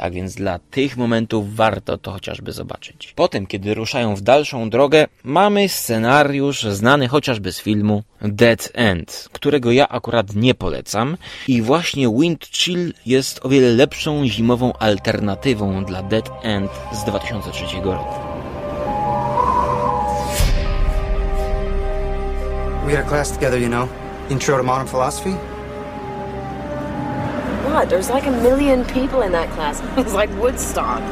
Tak 0.00 0.12
więc 0.12 0.34
dla 0.34 0.58
tych 0.58 0.96
momentów 0.96 1.54
warto 1.54 1.98
to 1.98 2.12
chociażby 2.12 2.52
zobaczyć. 2.52 3.12
Potem, 3.16 3.46
kiedy 3.46 3.74
ruszają 3.74 4.16
w 4.16 4.20
dalszą 4.20 4.70
drogę, 4.70 5.06
mamy 5.24 5.68
scenariusz 5.68 6.62
znany 6.62 7.08
chociażby 7.08 7.52
z 7.52 7.60
filmu 7.60 8.02
Dead 8.22 8.70
End, 8.74 9.28
którego 9.32 9.72
ja 9.72 9.88
akurat 9.88 10.34
nie 10.34 10.54
polecam. 10.54 11.16
I 11.48 11.62
właśnie 11.62 12.08
Wind 12.08 12.46
Chill 12.46 12.92
jest 13.06 13.40
o 13.46 13.48
wiele 13.48 13.68
lepszą 13.68 14.26
zimową 14.26 14.72
alternatywą 14.72 15.84
dla 15.84 16.02
Dead 16.02 16.30
End 16.42 16.70
z 16.92 17.04
2003 17.04 17.64
roku. 17.82 18.14
We 22.86 22.96
had 22.96 23.06
a 23.06 23.08
class 23.08 23.32
together, 23.32 23.60
you 23.60 23.68
know. 23.68 23.88
Intro 24.30 24.56
to 24.56 24.62
modern 24.62 24.88
philosophy. 24.88 25.59
What? 27.70 27.88
There's 27.88 28.10
like 28.10 28.26
a 28.26 28.32
million 28.32 28.84
people 28.84 29.22
in 29.22 29.32
that 29.32 29.48
class. 29.50 29.80
It's 29.96 30.12
like 30.12 30.30
Woodstock. 30.42 31.02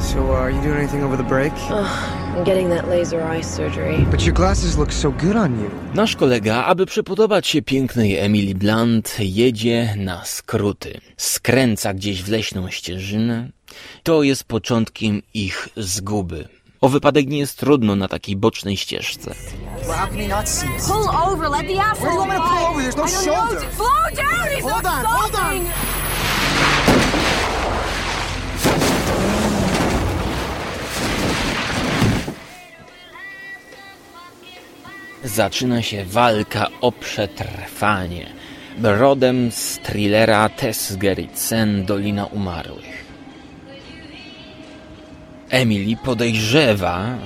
So, 0.00 0.18
uh, 0.18 0.42
are 0.42 0.50
you 0.50 0.62
doing 0.62 0.78
anything 0.78 1.02
over 1.02 1.16
the 1.16 1.28
break? 1.28 1.52
I'm 1.70 2.44
getting 2.44 2.68
that 2.70 2.88
laser 2.88 3.20
eye 3.22 3.42
surgery. 3.42 4.04
But 4.10 4.24
your 4.24 4.34
glasses 4.34 4.78
look 4.78 4.92
so 4.92 5.10
good 5.10 5.36
on 5.36 5.60
you. 5.60 5.70
Nasz 5.94 6.16
kolega, 6.16 6.64
aby 6.64 6.86
przypodobać 6.86 7.46
się 7.46 7.62
pięknej 7.62 8.16
Emily 8.18 8.54
Blunt, 8.54 9.16
jedzie 9.18 9.94
na 9.96 10.24
skróty. 10.24 11.00
Skręca 11.16 11.94
gdzieś 11.94 12.22
w 12.22 12.28
leśną 12.28 12.70
ścieżynę. 12.70 13.48
To 14.02 14.22
jest 14.22 14.44
początkiem 14.44 15.22
ich 15.34 15.68
zguby. 15.76 16.48
O 16.82 16.88
wypadek 16.88 17.28
nie 17.28 17.38
jest 17.38 17.58
trudno 17.58 17.96
na 17.96 18.08
takiej 18.08 18.36
bocznej 18.36 18.76
ścieżce. 18.76 19.34
Well, 19.88 19.96
how 19.98 20.06
can 20.08 20.16
he 20.18 20.28
not 20.28 20.48
see 20.48 20.66
us? 20.76 20.86
Pull 20.88 21.08
over, 21.32 21.48
let 21.50 21.66
the 21.66 21.80
asshole 21.80 22.06
Where 22.06 22.10
do 22.10 22.12
you 22.12 22.18
want 22.18 22.30
me 22.30 22.36
to 22.36 22.42
pull 22.42 22.58
by. 22.58 22.66
over? 22.70 22.82
There's 22.82 22.96
no 22.96 23.04
I 23.04 23.06
don't 23.06 23.24
shoulder. 23.24 23.60
know. 23.66 23.76
Slow 23.76 24.16
down, 24.16 24.48
he's 24.56 24.62
Hold 24.62 24.82
not 24.84 24.94
on, 24.94 25.04
hold 25.04 25.34
on. 25.34 25.66
stopping. 25.66 26.72
zaczyna 35.24 35.82
się 35.82 36.04
walka 36.04 36.68
o 36.80 36.92
przetrwanie. 36.92 38.26
Rodem 38.82 39.50
z 39.52 39.78
thrillera 39.78 40.48
Tess 40.48 40.96
Gerritsen 40.96 41.84
Dolina 41.84 42.26
Umarłych. 42.26 42.91
Emily 45.52 45.96
podejrzewa 45.96 47.18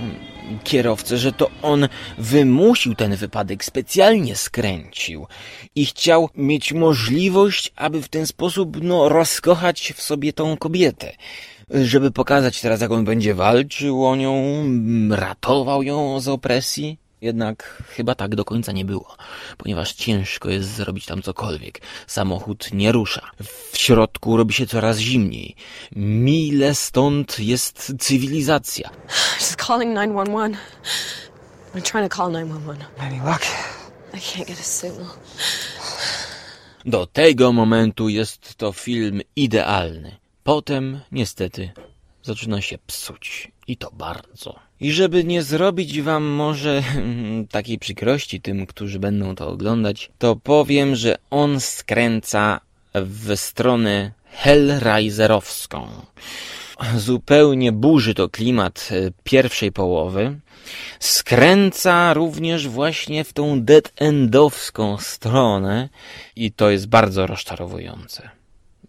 kierowcę, 0.65 1.19
że 1.19 1.33
to 1.33 1.51
on 1.63 1.89
wymusił 2.19 2.95
ten 2.95 3.17
wypadek, 3.17 3.65
specjalnie 3.65 4.37
skręcił 4.37 5.27
i 5.75 5.87
chciał 5.87 6.29
mieć 6.35 6.73
możliwość, 6.73 7.73
aby 7.77 8.03
w 8.03 8.09
ten 8.09 8.27
sposób 8.27 8.77
no, 8.83 9.09
rozkochać 9.09 9.93
w 9.97 10.03
sobie 10.03 10.33
tą 10.33 10.57
kobietę. 10.57 11.13
Żeby 11.71 12.11
pokazać 12.11 12.61
teraz, 12.61 12.81
jak 12.81 12.91
on 12.91 13.05
będzie 13.05 13.35
walczył 13.35 14.07
o 14.07 14.17
nią, 14.17 14.65
ratował 15.11 15.83
ją 15.83 16.21
z 16.21 16.29
opresji. 16.29 16.99
Jednak 17.27 17.83
chyba 17.89 18.15
tak 18.15 18.35
do 18.35 18.45
końca 18.45 18.73
nie 18.73 18.85
było, 18.85 19.17
ponieważ 19.59 19.93
ciężko 19.93 20.51
jest 20.51 20.69
zrobić 20.69 21.07
tam 21.07 21.23
cokolwiek. 21.23 21.81
Samochód 22.07 22.73
nie 22.73 22.93
rusza. 22.93 23.31
W 23.73 23.79
środku 23.79 24.37
robi 24.37 24.55
się 24.55 24.67
coraz 24.67 24.99
zimniej. 24.99 25.57
Mile 25.97 26.75
stąd 26.75 27.41
jest 27.41 27.93
cywilizacja. 27.99 28.91
Just 29.41 29.57
calling 29.57 29.95
911. 29.95 30.59
I'm 31.75 31.83
trying 31.83 32.09
to 32.09 32.17
call 32.17 32.33
911. 32.33 32.87
Any 32.99 33.31
luck? 33.31 33.43
I 34.15 34.17
can't 34.17 34.47
get 34.47 34.61
a 34.61 34.63
signal. 34.63 35.11
Do 36.85 37.07
tego 37.07 37.53
momentu 37.53 38.09
jest 38.09 38.55
to 38.55 38.73
film 38.73 39.21
idealny. 39.37 40.17
Potem, 40.45 41.01
niestety, 41.13 41.71
zaczyna 42.23 42.61
się 42.61 42.79
psuć. 42.87 43.53
I 43.67 43.77
to 43.77 43.91
bardzo. 43.93 44.66
I 44.81 44.93
żeby 44.93 45.25
nie 45.25 45.43
zrobić 45.43 46.03
wam 46.03 46.25
może 46.25 46.83
takiej 47.51 47.79
przykrości 47.79 48.41
tym, 48.41 48.67
którzy 48.67 48.99
będą 48.99 49.35
to 49.35 49.49
oglądać, 49.49 50.11
to 50.19 50.37
powiem, 50.37 50.97
że 50.97 51.17
on 51.31 51.61
skręca 51.61 52.61
w 52.95 53.37
stronę 53.37 54.13
Hellraiserowską. 54.31 55.89
Zupełnie 56.97 57.73
burzy 57.73 58.15
to 58.15 58.29
klimat 58.29 58.89
e, 58.93 59.11
pierwszej 59.25 59.73
połowy. 59.73 60.41
Skręca 61.01 62.15
również 62.15 62.69
właśnie 62.69 63.25
w 63.25 63.33
tą 63.33 63.61
dead-endowską 63.61 64.99
stronę 64.99 65.89
i 66.37 66.53
to 66.53 66.71
jest 66.71 66.87
bardzo 66.87 67.27
rozczarowujące. 67.27 68.31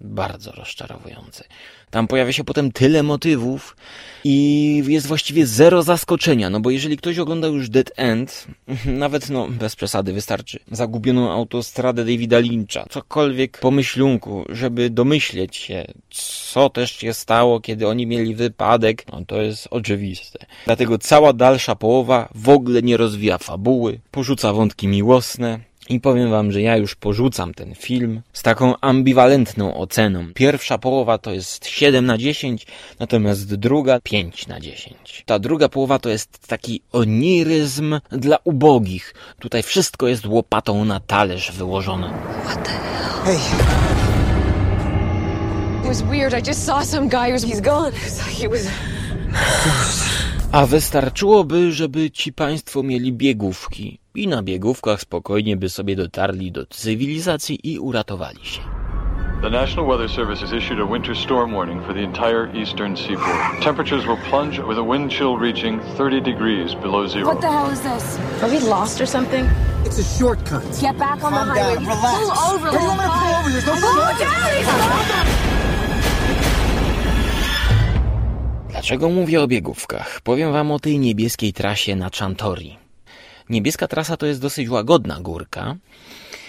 Bardzo 0.02 0.52
rozczarowujące. 0.52 1.44
Tam 1.90 2.08
pojawia 2.08 2.32
się 2.32 2.44
potem 2.44 2.72
tyle 2.72 3.04
motywów 3.04 3.78
i 4.24 4.84
jest 4.88 5.08
właściwie 5.08 5.46
zero 5.46 5.84
zaskoczenia, 5.84 6.50
no 6.50 6.60
bo 6.60 6.70
jeżeli 6.70 6.98
ktoś 6.98 7.18
ogląda 7.20 7.48
już 7.48 7.70
Dead 7.70 7.92
End, 7.96 8.48
nawet 8.86 9.30
no 9.30 9.48
bez 9.48 9.76
przesady 9.76 10.14
wystarczy 10.14 10.60
zagubioną 10.72 11.32
autostradę 11.32 12.06
Davida 12.06 12.40
Lyncha, 12.40 12.86
cokolwiek 12.90 13.60
po 13.60 13.72
myślunku, 13.72 14.46
żeby 14.50 14.90
domyśleć 14.90 15.56
się, 15.56 15.86
co 16.10 16.70
też 16.70 16.92
się 16.92 17.14
stało, 17.14 17.60
kiedy 17.60 17.88
oni 17.88 18.08
mieli 18.08 18.36
wypadek, 18.36 19.06
no 19.12 19.22
to 19.28 19.42
jest 19.42 19.68
oczywiste. 19.72 20.40
Dlatego 20.66 20.98
cała 20.98 21.34
dalsza 21.34 21.76
połowa 21.76 22.30
w 22.36 22.50
ogóle 22.50 22.82
nie 22.82 22.98
rozwija 22.98 23.38
fabuły, 23.38 24.00
porzuca 24.12 24.54
wątki 24.54 24.88
miłosne, 24.88 25.60
i 25.90 26.00
powiem 26.00 26.30
wam, 26.30 26.52
że 26.52 26.62
ja 26.62 26.78
już 26.78 26.96
porzucam 26.96 27.54
ten 27.54 27.76
film 27.76 28.22
z 28.34 28.44
taką 28.44 28.80
ambiwalentną 28.82 29.78
oceną. 29.78 30.34
Pierwsza 30.34 30.78
połowa 30.78 31.18
to 31.18 31.34
jest 31.34 31.66
7 31.66 32.06
na 32.06 32.18
10, 32.18 32.68
natomiast 33.00 33.56
druga 33.56 34.00
5 34.04 34.48
na 34.48 34.60
10. 34.60 35.24
Ta 35.26 35.40
druga 35.40 35.70
połowa 35.70 36.00
to 36.00 36.10
jest 36.10 36.48
taki 36.48 36.82
oniryzm 36.92 38.00
dla 38.10 38.38
ubogich. 38.44 39.14
Tutaj 39.40 39.64
wszystko 39.64 40.08
jest 40.08 40.26
łopatą 40.26 40.86
na 40.86 41.00
talerz 41.00 41.52
wyłożone. 41.52 42.14
Hey. 43.24 43.38
It 45.80 45.86
was 45.86 46.02
weird. 46.02 46.34
I 46.34 46.50
just 46.50 46.66
saw 46.66 46.84
some 46.86 47.08
guy 47.08 47.32
who's 47.32 47.46
he's 47.46 47.62
gone. 47.62 47.92
He 48.42 48.50
was 48.50 48.68
A 50.52 50.66
wystarczyłoby, 50.66 51.72
żeby 51.72 52.12
ci 52.12 52.34
państwo 52.34 52.84
mieli 52.84 53.14
biegówki 53.14 54.00
i 54.16 54.28
na 54.28 54.44
biegówkach 54.44 55.02
spokojnie 55.02 55.58
by 55.58 55.70
sobie 55.70 55.96
dotarli 55.96 56.52
do 56.52 56.66
cywilizacji 56.66 57.60
i 57.74 57.80
uratowali 57.80 58.40
się. 58.44 58.62
The 59.42 59.50
National 59.50 59.86
Weather 59.88 60.10
Service 60.10 60.42
has 60.42 60.54
issued 60.54 60.80
a 60.80 60.86
winter 60.94 61.16
storm 61.18 61.54
warning 61.54 61.84
for 61.86 61.94
the 61.94 62.02
entire 62.04 62.50
eastern 62.62 62.98
seaboard. 62.98 63.62
Temperatures 63.64 64.06
will 64.08 64.18
plunge 64.30 64.60
with 64.68 64.78
a 64.80 64.84
wind 64.84 65.12
chill 65.12 65.38
reaching 65.38 65.80
30 65.98 66.22
degrees 66.22 66.74
below 66.76 67.08
zero. 67.08 67.28
What 67.28 67.42
the 67.42 67.48
hell 67.52 67.72
is 67.72 67.82
this? 67.82 68.18
Are 68.42 68.50
we 68.50 68.60
lost 68.70 69.02
or 69.02 69.06
something? 69.06 69.46
It's 69.86 70.00
a 70.00 70.04
shortcut. 70.18 70.64
Get 70.82 70.98
back 70.98 71.24
on 71.24 71.32
Calm 71.34 71.48
the 71.48 71.54
highway. 71.54 71.76
down, 71.76 71.86
relax. 71.86 72.18
Pull 72.18 72.32
over. 72.56 72.72
Where 72.72 72.80
do 72.80 72.84
you 72.84 72.90
want 72.90 73.00
me 73.00 73.06
to 73.06 73.12
pull 73.12 73.36
over? 73.36 73.50
There's 73.52 73.66
no 73.68 73.74
Pull 73.74 73.94
shortcut. 73.94 74.20
down. 74.20 75.57
Dlaczego 78.78 79.10
mówię 79.10 79.42
o 79.42 79.48
biegówkach? 79.48 80.22
Powiem 80.22 80.52
wam 80.52 80.72
o 80.72 80.80
tej 80.80 81.00
niebieskiej 81.00 81.54
trasie 81.54 81.96
na 81.96 82.10
Chantori. 82.20 82.78
Niebieska 83.50 83.88
trasa 83.88 84.18
to 84.18 84.26
jest 84.26 84.42
dosyć 84.42 84.70
łagodna 84.70 85.20
górka, 85.22 85.76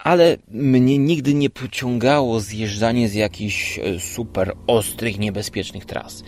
ale 0.05 0.37
mnie 0.51 0.99
nigdy 0.99 1.35
nie 1.35 1.51
pociągało 1.51 2.41
zjeżdżanie 2.41 3.09
z 3.09 3.15
jakichś 3.15 3.79
e, 3.79 4.01
super 4.01 4.53
ostrych, 4.67 5.19
niebezpiecznych 5.19 5.85
tras. 5.85 6.25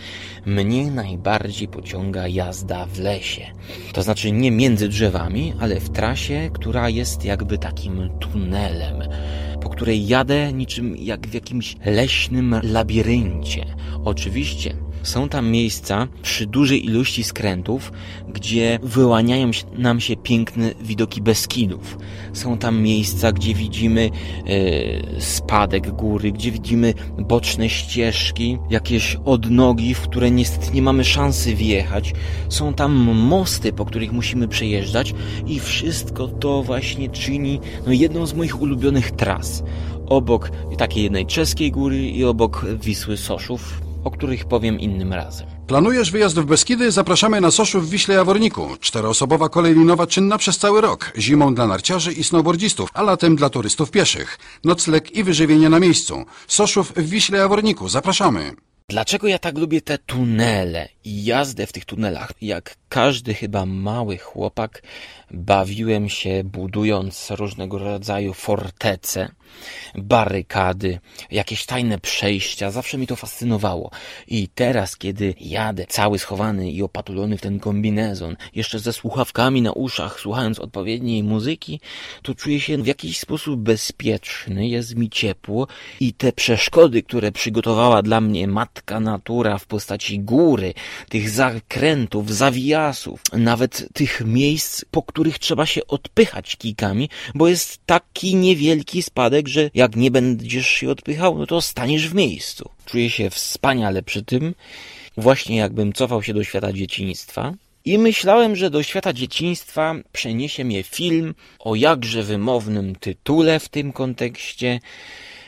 Mnie 0.46 0.90
najbardziej 0.90 1.68
pociąga 1.68 2.28
jazda 2.28 2.86
w 2.86 2.98
lesie. 2.98 3.46
To 3.92 4.02
znaczy 4.02 4.32
nie 4.32 4.50
między 4.50 4.88
drzewami, 4.88 5.54
ale 5.60 5.80
w 5.80 5.90
trasie, 5.90 6.50
która 6.52 6.88
jest 6.88 7.24
jakby 7.24 7.58
takim 7.58 8.10
tunelem, 8.18 9.02
po 9.62 9.68
której 9.68 10.06
jadę 10.06 10.52
niczym 10.52 10.96
jak 10.96 11.26
w 11.26 11.34
jakimś 11.34 11.76
leśnym 11.84 12.60
labiryncie. 12.62 13.66
Oczywiście 14.04 14.74
są 15.02 15.28
tam 15.28 15.50
miejsca 15.50 16.08
przy 16.22 16.46
dużej 16.46 16.86
ilości 16.86 17.24
skrętów, 17.24 17.92
gdzie 18.28 18.78
wyłaniają 18.82 19.50
nam 19.78 20.00
się 20.00 20.16
piękne 20.16 20.74
widoki 20.80 21.22
Beskidów. 21.22 21.98
Są 22.32 22.58
tam 22.58 22.82
miejsca, 22.82 23.32
gdzie 23.32 23.54
widzimy 23.54 24.10
e, 24.46 25.20
spadek 25.20 25.90
góry, 25.90 26.32
gdzie 26.32 26.50
widzimy 26.50 26.94
boczne 27.18 27.68
ścieżki, 27.68 28.58
jakieś 28.70 29.16
odnogi, 29.24 29.94
w 29.94 30.00
które 30.00 30.30
niestety 30.30 30.74
nie 30.74 30.82
mamy 30.82 31.04
szansy 31.04 31.54
wjechać. 31.54 32.14
Są 32.48 32.74
tam 32.74 32.92
mosty, 33.14 33.72
po 33.72 33.84
których 33.84 34.12
musimy 34.12 34.48
przejeżdżać 34.48 35.14
i 35.46 35.60
wszystko 35.60 36.28
to 36.28 36.62
właśnie 36.62 37.08
czyni 37.08 37.60
no, 37.86 37.92
jedną 37.92 38.26
z 38.26 38.34
moich 38.34 38.62
ulubionych 38.62 39.10
tras. 39.10 39.62
Obok 40.06 40.50
takiej 40.78 41.04
jednej 41.04 41.26
czeskiej 41.26 41.70
góry 41.70 42.08
i 42.08 42.24
obok 42.24 42.66
Wisły 42.82 43.16
Soszów, 43.16 43.80
o 44.04 44.10
których 44.10 44.44
powiem 44.44 44.80
innym 44.80 45.12
razem. 45.12 45.46
Planujesz 45.66 46.10
wyjazd 46.10 46.38
w 46.38 46.44
Beskidy? 46.44 46.90
Zapraszamy 46.90 47.40
na 47.40 47.50
Soszów 47.50 47.86
w 47.86 47.90
Wiśle 47.90 48.14
Jaworniku. 48.14 48.68
Czteroosobowa 48.80 49.48
kolej 49.48 49.74
linowa 49.74 50.06
czynna 50.06 50.38
przez 50.38 50.58
cały 50.58 50.80
rok. 50.80 51.12
Zimą 51.18 51.54
dla 51.54 51.66
narciarzy 51.66 52.12
i 52.12 52.24
snowboardzistów, 52.24 52.90
a 52.94 53.02
latem 53.02 53.36
dla 53.36 53.50
turystów 53.50 53.90
pieszych. 53.90 54.38
Nocleg 54.64 55.16
i 55.16 55.24
wyżywienie 55.24 55.68
na 55.68 55.80
miejscu. 55.80 56.24
Soszów 56.46 56.92
w 56.96 57.08
Wiśle 57.08 57.38
Jaworniku. 57.38 57.88
Zapraszamy. 57.88 58.54
Dlaczego 58.88 59.28
ja 59.28 59.38
tak 59.38 59.58
lubię 59.58 59.80
te 59.80 59.98
tunele 59.98 60.88
i 61.04 61.24
jazdę 61.24 61.66
w 61.66 61.72
tych 61.72 61.84
tunelach? 61.84 62.32
Jak 62.40 62.76
każdy 62.88 63.34
chyba 63.34 63.66
mały 63.66 64.18
chłopak 64.18 64.82
bawiłem 65.30 66.08
się 66.08 66.42
budując 66.44 67.30
różnego 67.30 67.78
rodzaju 67.78 68.34
fortece, 68.34 69.28
barykady, 69.94 70.98
jakieś 71.30 71.66
tajne 71.66 71.98
przejścia. 71.98 72.70
Zawsze 72.70 72.98
mi 72.98 73.06
to 73.06 73.16
fascynowało. 73.16 73.90
I 74.28 74.48
teraz, 74.48 74.96
kiedy 74.96 75.34
jadę 75.40 75.86
cały 75.88 76.18
schowany 76.18 76.70
i 76.70 76.82
opatulony 76.82 77.38
w 77.38 77.40
ten 77.40 77.60
kombinezon, 77.60 78.36
jeszcze 78.54 78.78
ze 78.78 78.92
słuchawkami 78.92 79.62
na 79.62 79.72
uszach, 79.72 80.20
słuchając 80.20 80.58
odpowiedniej 80.58 81.22
muzyki, 81.22 81.80
to 82.22 82.34
czuję 82.34 82.60
się 82.60 82.78
w 82.78 82.86
jakiś 82.86 83.18
sposób 83.18 83.60
bezpieczny, 83.60 84.68
jest 84.68 84.96
mi 84.96 85.10
ciepło 85.10 85.66
i 86.00 86.12
te 86.12 86.32
przeszkody, 86.32 87.02
które 87.02 87.32
przygotowała 87.32 88.02
dla 88.02 88.20
mnie 88.20 88.46
matka 88.46 89.00
natura 89.00 89.58
w 89.58 89.66
postaci 89.66 90.20
góry, 90.20 90.74
tych 91.08 91.30
zakrętów, 91.30 92.34
zawijasów, 92.34 93.20
nawet 93.32 93.88
tych 93.92 94.22
miejsc, 94.24 94.84
po 94.90 95.02
których 95.02 95.38
trzeba 95.38 95.66
się 95.66 95.86
odpychać 95.86 96.56
kijkami, 96.56 97.08
bo 97.34 97.48
jest 97.48 97.80
taki 97.86 98.36
niewielki 98.36 99.02
spadek, 99.02 99.39
że 99.48 99.70
jak 99.74 99.96
nie 99.96 100.10
będziesz 100.10 100.66
się 100.66 100.90
odpychał, 100.90 101.38
no 101.38 101.46
to 101.46 101.60
staniesz 101.60 102.08
w 102.08 102.14
miejscu. 102.14 102.70
Czuję 102.86 103.10
się 103.10 103.30
wspaniale 103.30 104.02
przy 104.02 104.22
tym, 104.22 104.54
właśnie 105.16 105.56
jakbym 105.56 105.92
cofał 105.92 106.22
się 106.22 106.34
do 106.34 106.44
świata 106.44 106.72
dzieciństwa. 106.72 107.54
I 107.84 107.98
myślałem, 107.98 108.56
że 108.56 108.70
do 108.70 108.82
świata 108.82 109.12
dzieciństwa 109.12 109.94
przeniesie 110.12 110.64
mnie 110.64 110.82
film 110.82 111.34
o 111.58 111.74
jakże 111.74 112.22
wymownym 112.22 112.96
tytule 112.96 113.60
w 113.60 113.68
tym 113.68 113.92
kontekście 113.92 114.80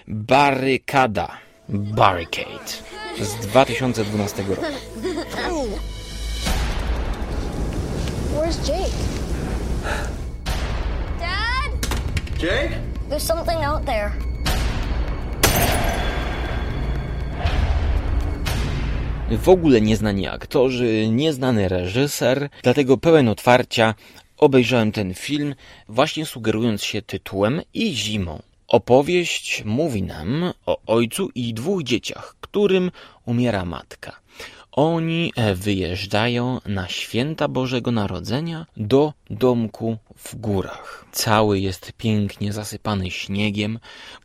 Barykada. 0.08 1.38
Barricade 1.68 2.82
z 3.20 3.46
2012 3.46 4.42
roku. 4.42 4.62
Where's 8.34 8.68
Jake? 8.68 8.92
Jake? 12.42 12.91
There's 13.12 13.26
something 13.26 13.64
out 13.64 13.84
there. 13.84 14.10
W 19.30 19.48
ogóle 19.48 19.80
nieznani 19.80 20.28
aktorzy, 20.28 21.08
nieznany 21.08 21.68
reżyser, 21.68 22.48
dlatego 22.62 22.96
pełen 22.96 23.28
otwarcia 23.28 23.94
obejrzałem 24.36 24.92
ten 24.92 25.14
film, 25.14 25.54
właśnie 25.88 26.26
sugerując 26.26 26.82
się 26.84 27.02
tytułem 27.02 27.60
i 27.74 27.94
zimą. 27.94 28.42
Opowieść 28.68 29.62
mówi 29.64 30.02
nam 30.02 30.52
o 30.66 30.78
ojcu 30.86 31.28
i 31.34 31.54
dwóch 31.54 31.82
dzieciach, 31.82 32.36
którym 32.40 32.90
umiera 33.26 33.64
matka. 33.64 34.21
Oni 34.72 35.32
e, 35.36 35.54
wyjeżdżają 35.54 36.60
na 36.66 36.88
święta 36.88 37.48
Bożego 37.48 37.90
Narodzenia 37.90 38.66
do 38.76 39.12
domku 39.30 39.96
w 40.16 40.36
górach. 40.36 41.04
Cały 41.12 41.60
jest 41.60 41.92
pięknie 41.92 42.52
zasypany 42.52 43.10
śniegiem 43.10 43.78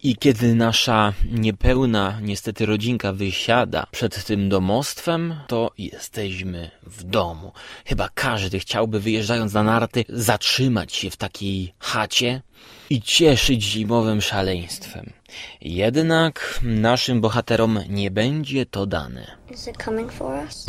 i 0.04 0.16
kiedy 0.16 0.56
nasza 0.56 1.14
niepełna 1.32 2.20
niestety 2.22 2.66
rodzinka 2.66 3.14
wysiada 3.14 3.88
przed 3.92 4.26
tym 4.26 4.50
domostwem, 4.50 5.36
to 5.48 5.72
jesteśmy 5.78 6.72
w 6.84 7.04
domu. 7.04 7.52
Chyba 7.86 8.10
każdy 8.14 8.60
chciałby 8.60 9.00
wyjeżdżając 9.00 9.54
na 9.54 9.64
narty 9.64 10.06
zatrzymać 10.10 10.94
się 10.94 11.10
w 11.10 11.18
takiej 11.18 11.74
chacie 11.80 12.42
i 12.90 13.02
cieszyć 13.02 13.64
zimowym 13.64 14.22
szaleństwem. 14.22 15.14
Jednak 15.62 16.60
naszym 16.64 17.22
bohaterom 17.22 17.80
nie 17.90 18.12
będzie 18.12 18.66
to 18.66 18.86
dane. 18.86 19.38
Is 19.52 19.68
it 19.68 19.84
coming 19.84 20.12
for 20.12 20.46
us? 20.46 20.66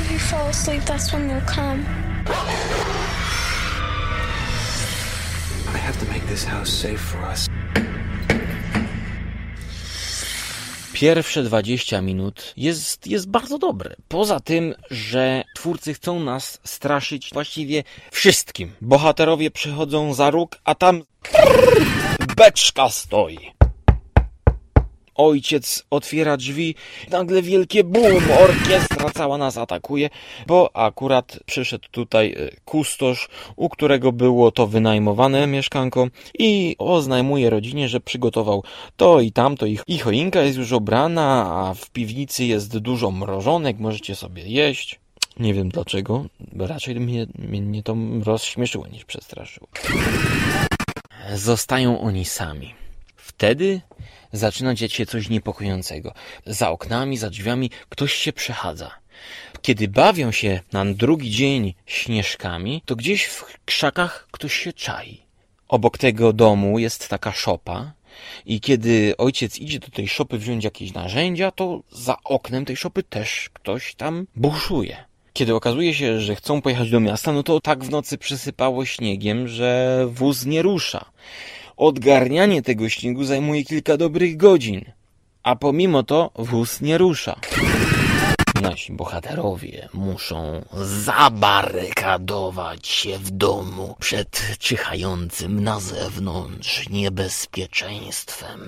If 0.00 0.12
you 0.12 0.18
fall 0.18 0.48
asleep, 0.48 0.84
that's 0.84 1.12
when 1.12 1.28
they'll 1.28 1.54
come. 1.54 1.84
I 5.74 5.78
have 5.78 5.98
to 6.06 6.12
make 6.12 6.26
this 6.26 6.44
house 6.44 6.70
safe 6.70 7.00
for 7.00 7.32
us. 7.32 7.48
Pierwsze 11.00 11.42
20 11.42 12.02
minut 12.02 12.52
jest, 12.56 13.06
jest 13.06 13.28
bardzo 13.28 13.58
dobre. 13.58 13.96
Poza 14.08 14.40
tym, 14.40 14.74
że 14.90 15.44
twórcy 15.54 15.94
chcą 15.94 16.20
nas 16.20 16.60
straszyć 16.64 17.30
właściwie 17.32 17.84
wszystkim. 18.10 18.72
Bohaterowie 18.80 19.50
przychodzą 19.50 20.14
za 20.14 20.30
róg, 20.30 20.56
a 20.64 20.74
tam 20.74 21.02
beczka 22.36 22.88
stoi. 22.88 23.57
Ojciec 25.18 25.84
otwiera 25.90 26.36
drzwi, 26.36 26.74
nagle 27.10 27.42
wielkie 27.42 27.84
boom, 27.84 28.24
orkiestra 28.40 29.10
cała 29.10 29.38
nas 29.38 29.56
atakuje, 29.56 30.10
bo 30.46 30.76
akurat 30.76 31.38
przyszedł 31.46 31.88
tutaj 31.90 32.32
e, 32.32 32.50
kustosz, 32.64 33.28
u 33.56 33.68
którego 33.68 34.12
było 34.12 34.50
to 34.50 34.66
wynajmowane 34.66 35.46
mieszkanko 35.46 36.06
i 36.38 36.76
oznajmuje 36.78 37.50
rodzinie, 37.50 37.88
że 37.88 38.00
przygotował 38.00 38.62
to 38.96 39.20
i 39.20 39.32
tamto, 39.32 39.66
ich, 39.66 39.82
ich 39.86 40.02
choinka 40.02 40.42
jest 40.42 40.58
już 40.58 40.72
obrana, 40.72 41.46
a 41.54 41.74
w 41.74 41.90
piwnicy 41.90 42.44
jest 42.44 42.78
dużo 42.78 43.10
mrożonek, 43.10 43.78
możecie 43.78 44.14
sobie 44.14 44.42
jeść. 44.42 45.00
Nie 45.38 45.54
wiem 45.54 45.68
dlaczego, 45.68 46.24
raczej 46.58 47.00
mnie, 47.00 47.26
mnie 47.38 47.82
to 47.82 47.96
rozśmieszyło 48.24 48.86
niż 48.86 49.04
przestraszyło. 49.04 49.68
Zostają 51.34 52.00
oni 52.00 52.24
sami. 52.24 52.74
Wtedy 53.16 53.80
zaczyna 54.32 54.74
dziać 54.74 54.92
się 54.92 55.06
coś 55.06 55.28
niepokojącego. 55.28 56.14
Za 56.46 56.70
oknami, 56.70 57.16
za 57.16 57.30
drzwiami 57.30 57.70
ktoś 57.88 58.12
się 58.14 58.32
przechadza. 58.32 58.90
Kiedy 59.62 59.88
bawią 59.88 60.32
się 60.32 60.60
na 60.72 60.84
drugi 60.84 61.30
dzień 61.30 61.74
śnieżkami, 61.86 62.82
to 62.84 62.96
gdzieś 62.96 63.24
w 63.24 63.44
krzakach 63.64 64.28
ktoś 64.30 64.54
się 64.54 64.72
czai. 64.72 65.22
Obok 65.68 65.98
tego 65.98 66.32
domu 66.32 66.78
jest 66.78 67.08
taka 67.08 67.32
szopa 67.32 67.92
i 68.46 68.60
kiedy 68.60 69.14
ojciec 69.18 69.58
idzie 69.58 69.78
do 69.78 69.88
tej 69.88 70.08
szopy 70.08 70.38
wziąć 70.38 70.64
jakieś 70.64 70.92
narzędzia, 70.92 71.50
to 71.50 71.82
za 71.92 72.16
oknem 72.24 72.64
tej 72.64 72.76
szopy 72.76 73.02
też 73.02 73.50
ktoś 73.52 73.94
tam 73.94 74.26
buszuje. 74.36 74.96
Kiedy 75.32 75.54
okazuje 75.54 75.94
się, 75.94 76.20
że 76.20 76.36
chcą 76.36 76.62
pojechać 76.62 76.90
do 76.90 77.00
miasta, 77.00 77.32
no 77.32 77.42
to 77.42 77.60
tak 77.60 77.84
w 77.84 77.90
nocy 77.90 78.18
przysypało 78.18 78.84
śniegiem, 78.84 79.48
że 79.48 80.04
wóz 80.10 80.46
nie 80.46 80.62
rusza. 80.62 81.04
Odgarnianie 81.78 82.62
tego 82.62 82.88
śniegu 82.88 83.24
zajmuje 83.24 83.64
kilka 83.64 83.96
dobrych 83.96 84.36
godzin, 84.36 84.84
a 85.42 85.56
pomimo 85.56 86.02
to 86.02 86.30
wóz 86.34 86.80
nie 86.80 86.98
rusza. 86.98 87.40
Nasi 88.62 88.92
bohaterowie 88.92 89.88
muszą 89.94 90.64
zabarykadować 91.04 92.88
się 92.88 93.18
w 93.18 93.30
domu 93.30 93.96
przed 94.00 94.56
czyhającym 94.58 95.64
na 95.64 95.80
zewnątrz 95.80 96.88
niebezpieczeństwem, 96.88 98.60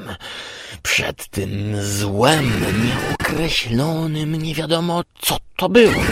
przed 0.82 1.28
tym 1.28 1.82
złem 1.82 2.50
nieokreślonym, 2.84 4.42
nie 4.42 4.54
wiadomo 4.54 5.02
co 5.20 5.36
to 5.56 5.68
było, 5.68 6.02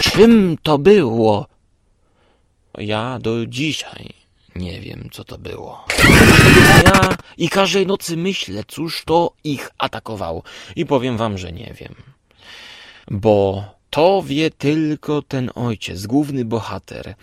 czym 0.00 0.56
to 0.62 0.78
było. 0.78 1.46
Ja 2.78 3.18
do 3.18 3.46
dzisiaj 3.46 4.21
nie 4.56 4.80
wiem, 4.80 5.08
co 5.12 5.24
to 5.24 5.38
było. 5.38 5.84
Ja 6.84 7.16
i 7.36 7.48
każdej 7.48 7.86
nocy 7.86 8.16
myślę, 8.16 8.62
cóż 8.68 9.04
to 9.04 9.32
ich 9.44 9.70
atakowało. 9.78 10.42
I 10.76 10.86
powiem 10.86 11.16
wam, 11.16 11.38
że 11.38 11.52
nie 11.52 11.74
wiem. 11.80 11.94
Bo 13.10 13.64
to 13.92 14.22
wie 14.22 14.50
tylko 14.50 15.22
ten 15.22 15.50
ojciec, 15.54 16.06
główny 16.06 16.44
bohater. 16.44 17.14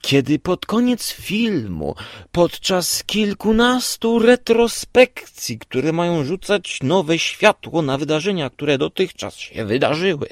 Kiedy 0.00 0.38
pod 0.38 0.66
koniec 0.66 1.10
filmu, 1.10 1.94
podczas 2.32 3.04
kilkunastu 3.04 4.18
retrospekcji, 4.18 5.58
które 5.58 5.92
mają 5.92 6.24
rzucać 6.24 6.78
nowe 6.82 7.18
światło 7.18 7.82
na 7.82 7.98
wydarzenia, 7.98 8.50
które 8.50 8.78
dotychczas 8.78 9.36
się 9.36 9.64
wydarzyły, 9.64 10.28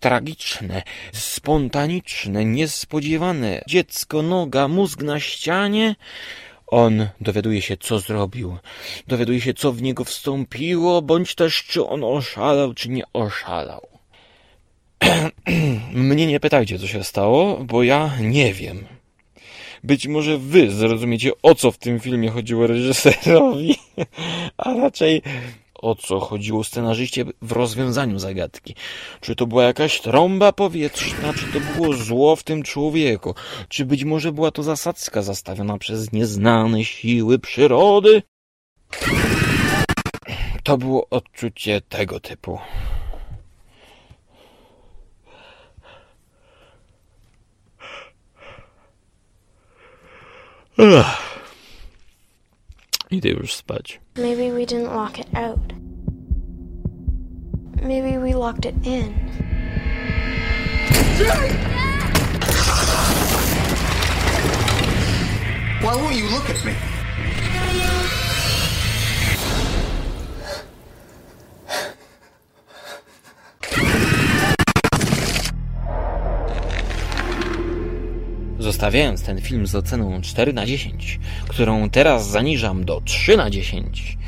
tragiczne, 0.00 0.82
spontaniczne, 1.12 2.44
niespodziewane, 2.44 3.62
dziecko, 3.66 4.22
noga, 4.22 4.68
mózg 4.68 5.02
na 5.02 5.20
ścianie, 5.20 5.96
on 6.66 7.08
dowiaduje 7.20 7.62
się, 7.62 7.76
co 7.76 7.98
zrobił, 7.98 8.56
dowiaduje 9.06 9.40
się, 9.40 9.54
co 9.54 9.72
w 9.72 9.82
niego 9.82 10.04
wstąpiło, 10.04 11.02
bądź 11.02 11.34
też, 11.34 11.64
czy 11.64 11.86
on 11.86 12.04
oszalał, 12.04 12.74
czy 12.74 12.88
nie 12.88 13.04
oszalał. 13.12 13.97
Mnie 15.94 16.26
nie 16.26 16.40
pytajcie, 16.40 16.78
co 16.78 16.86
się 16.86 17.04
stało, 17.04 17.64
bo 17.64 17.82
ja 17.82 18.10
nie 18.20 18.54
wiem. 18.54 18.84
Być 19.84 20.06
może 20.06 20.38
wy 20.38 20.70
zrozumiecie, 20.70 21.30
o 21.42 21.54
co 21.54 21.70
w 21.70 21.78
tym 21.78 22.00
filmie 22.00 22.30
chodziło 22.30 22.66
reżyserowi, 22.66 23.76
a 24.56 24.74
raczej 24.74 25.22
o 25.74 25.94
co 25.94 26.20
chodziło 26.20 26.64
scenarzyście 26.64 27.24
w 27.42 27.52
rozwiązaniu 27.52 28.18
zagadki. 28.18 28.74
Czy 29.20 29.36
to 29.36 29.46
była 29.46 29.62
jakaś 29.64 30.00
trąba 30.00 30.52
powietrzna, 30.52 31.32
czy 31.32 31.46
to 31.52 31.60
było 31.60 31.94
zło 31.94 32.36
w 32.36 32.42
tym 32.42 32.62
człowieku, 32.62 33.34
czy 33.68 33.84
być 33.84 34.04
może 34.04 34.32
była 34.32 34.50
to 34.50 34.62
zasadzka 34.62 35.22
zastawiona 35.22 35.78
przez 35.78 36.12
nieznane 36.12 36.84
siły 36.84 37.38
przyrody? 37.38 38.22
To 40.62 40.78
było 40.78 41.06
odczucie 41.10 41.80
tego 41.80 42.20
typu. 42.20 42.58
Ugh. 50.78 51.06
Idę 53.10 53.28
już 53.28 53.54
spać. 53.54 54.00
Maybe 54.16 54.52
we 54.52 54.66
didn't 54.66 54.94
lock 54.94 55.18
it 55.18 55.26
out. 55.34 55.72
Maybe 57.82 58.18
we 58.18 58.34
locked 58.34 58.64
it 58.64 58.86
in. 58.86 59.14
Why 65.82 65.94
won't 65.96 66.14
you 66.14 66.28
look 66.30 66.50
at 66.50 66.64
me? 66.64 66.74
Zostawiając 78.68 79.22
ten 79.22 79.40
film 79.40 79.66
z 79.66 79.74
oceną 79.74 80.20
4 80.22 80.52
na 80.52 80.66
10, 80.66 81.20
którą 81.48 81.90
teraz 81.90 82.28
zaniżam 82.30 82.84
do 82.84 83.00
3 83.00 83.36
na 83.36 83.50
10, 83.50 84.18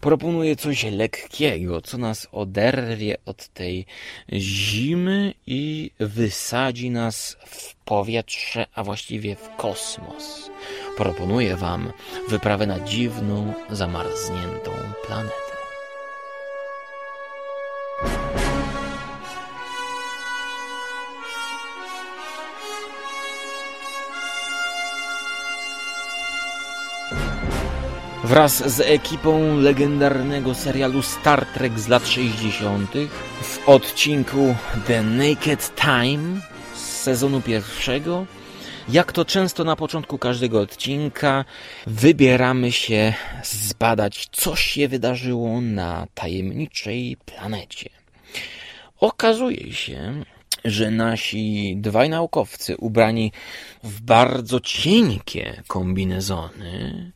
proponuję 0.00 0.56
coś 0.56 0.84
lekkiego, 0.84 1.80
co 1.80 1.98
nas 1.98 2.28
oderwie 2.32 3.16
od 3.26 3.48
tej 3.48 3.86
zimy 4.32 5.34
i 5.46 5.90
wysadzi 6.00 6.90
nas 6.90 7.36
w 7.46 7.74
powietrze, 7.74 8.66
a 8.74 8.84
właściwie 8.84 9.36
w 9.36 9.56
kosmos. 9.56 10.50
Proponuję 10.96 11.56
Wam 11.56 11.92
wyprawę 12.28 12.66
na 12.66 12.80
dziwną, 12.80 13.52
zamarzniętą 13.70 14.70
planetę. 15.06 15.43
Wraz 28.24 28.74
z 28.76 28.80
ekipą 28.80 29.56
legendarnego 29.56 30.54
serialu 30.54 31.02
Star 31.02 31.46
Trek 31.46 31.78
z 31.78 31.88
lat 31.88 32.08
60. 32.08 32.90
w 33.42 33.68
odcinku 33.68 34.56
The 34.86 35.02
Naked 35.02 35.72
Time 35.74 36.40
z 36.74 36.78
sezonu 36.78 37.40
pierwszego. 37.40 38.26
Jak 38.88 39.12
to 39.12 39.24
często 39.24 39.64
na 39.64 39.76
początku 39.76 40.18
każdego 40.18 40.60
odcinka, 40.60 41.44
wybieramy 41.86 42.72
się 42.72 43.14
zbadać, 43.42 44.28
co 44.32 44.56
się 44.56 44.88
wydarzyło 44.88 45.60
na 45.60 46.06
tajemniczej 46.14 47.16
planecie. 47.26 47.90
Okazuje 49.00 49.72
się, 49.72 50.24
że 50.64 50.90
nasi 50.90 51.74
dwaj 51.76 52.10
naukowcy 52.10 52.76
ubrani 52.76 53.32
w 53.82 54.00
bardzo 54.00 54.60
cienkie 54.60 55.62
kombinezony, 55.66 57.12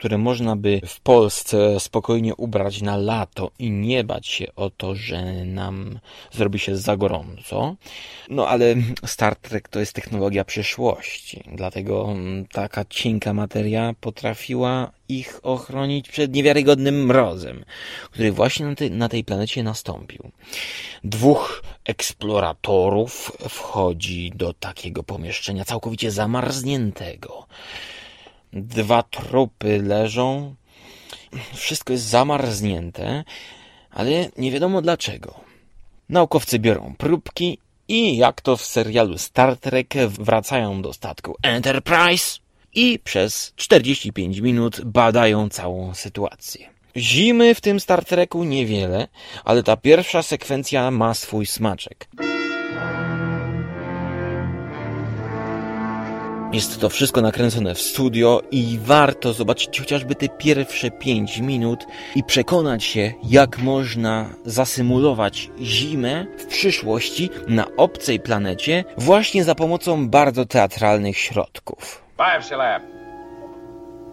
które 0.00 0.18
można 0.18 0.56
by 0.56 0.80
w 0.86 1.00
Polsce 1.00 1.80
spokojnie 1.80 2.36
ubrać 2.36 2.82
na 2.82 2.96
lato 2.96 3.50
i 3.58 3.70
nie 3.70 4.04
bać 4.04 4.26
się 4.26 4.46
o 4.56 4.70
to, 4.70 4.94
że 4.94 5.44
nam 5.44 5.98
zrobi 6.32 6.58
się 6.58 6.76
za 6.76 6.96
gorąco. 6.96 7.76
No 8.30 8.48
ale 8.48 8.74
Star 9.06 9.36
Trek 9.36 9.68
to 9.68 9.80
jest 9.80 9.92
technologia 9.92 10.44
przyszłości, 10.44 11.44
dlatego 11.52 12.14
taka 12.52 12.84
cienka 12.84 13.34
materia 13.34 13.94
potrafiła 14.00 14.92
ich 15.08 15.40
ochronić 15.42 16.08
przed 16.08 16.32
niewiarygodnym 16.32 17.06
mrozem, 17.06 17.64
który 18.10 18.32
właśnie 18.32 18.66
na, 18.66 18.74
na 18.90 19.08
tej 19.08 19.24
planecie 19.24 19.62
nastąpił. 19.62 20.30
Dwóch 21.04 21.62
eksploratorów 21.84 23.32
wchodzi 23.48 24.32
do 24.34 24.52
takiego 24.52 25.02
pomieszczenia 25.02 25.64
całkowicie 25.64 26.10
zamarzniętego. 26.10 27.46
Dwa 28.52 29.02
trupy 29.02 29.82
leżą. 29.82 30.54
Wszystko 31.54 31.92
jest 31.92 32.04
zamarznięte, 32.04 33.24
ale 33.90 34.10
nie 34.38 34.50
wiadomo 34.50 34.82
dlaczego. 34.82 35.40
Naukowcy 36.08 36.58
biorą 36.58 36.94
próbki 36.98 37.58
i 37.88 38.16
jak 38.16 38.40
to 38.40 38.56
w 38.56 38.64
serialu 38.64 39.18
Star 39.18 39.56
Trek 39.56 39.94
wracają 40.08 40.82
do 40.82 40.92
statku 40.92 41.36
Enterprise 41.42 42.38
i 42.74 42.98
przez 42.98 43.52
45 43.56 44.38
minut 44.38 44.80
badają 44.84 45.48
całą 45.48 45.94
sytuację. 45.94 46.68
Zimy 46.96 47.54
w 47.54 47.60
tym 47.60 47.80
Star 47.80 48.04
Treku 48.04 48.44
niewiele, 48.44 49.08
ale 49.44 49.62
ta 49.62 49.76
pierwsza 49.76 50.22
sekwencja 50.22 50.90
ma 50.90 51.14
swój 51.14 51.46
smaczek. 51.46 52.08
Jest 56.52 56.80
to 56.80 56.88
wszystko 56.88 57.20
nakręcone 57.20 57.74
w 57.74 57.80
studio 57.80 58.42
i 58.50 58.78
warto 58.82 59.32
zobaczyć 59.32 59.80
chociażby 59.80 60.14
te 60.14 60.28
pierwsze 60.28 60.90
5 60.90 61.38
minut 61.38 61.86
i 62.14 62.24
przekonać 62.24 62.84
się, 62.84 63.12
jak 63.24 63.58
można 63.58 64.30
zasymulować 64.44 65.50
zimę 65.60 66.26
w 66.38 66.46
przyszłości 66.46 67.30
na 67.48 67.66
obcej 67.76 68.20
planecie 68.20 68.84
właśnie 68.98 69.44
za 69.44 69.54
pomocą 69.54 70.08
bardzo 70.08 70.46
teatralnych 70.46 71.18
środków. 71.18 72.02
Biopsy 72.18 72.56
lab. 72.56 72.82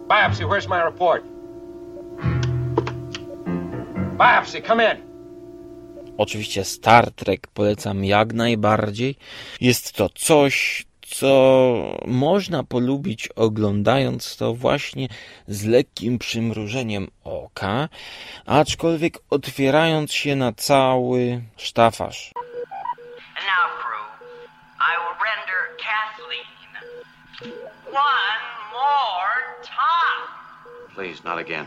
Biopsy, 0.08 0.44
where's 0.44 0.68
my 0.68 0.84
report? 0.84 1.24
Biopsy, 4.18 4.62
come 4.62 4.94
in. 4.94 5.08
Oczywiście 6.18 6.64
Star 6.64 7.10
Trek 7.10 7.46
polecam 7.46 8.04
jak 8.04 8.32
najbardziej. 8.32 9.16
Jest 9.60 9.92
to 9.92 10.08
coś, 10.08 10.87
co 11.10 11.98
można 12.06 12.64
polubić 12.64 13.28
oglądając 13.28 14.36
to 14.36 14.54
właśnie 14.54 15.08
z 15.48 15.64
lekkim 15.64 16.18
przymrużeniem 16.18 17.10
oka, 17.24 17.88
aczkolwiek 18.46 19.18
otwierając 19.30 20.12
się 20.12 20.36
na 20.36 20.52
cały 20.52 21.42
time. 21.56 22.32
Please, 30.94 31.24
not 31.24 31.38
again. 31.38 31.66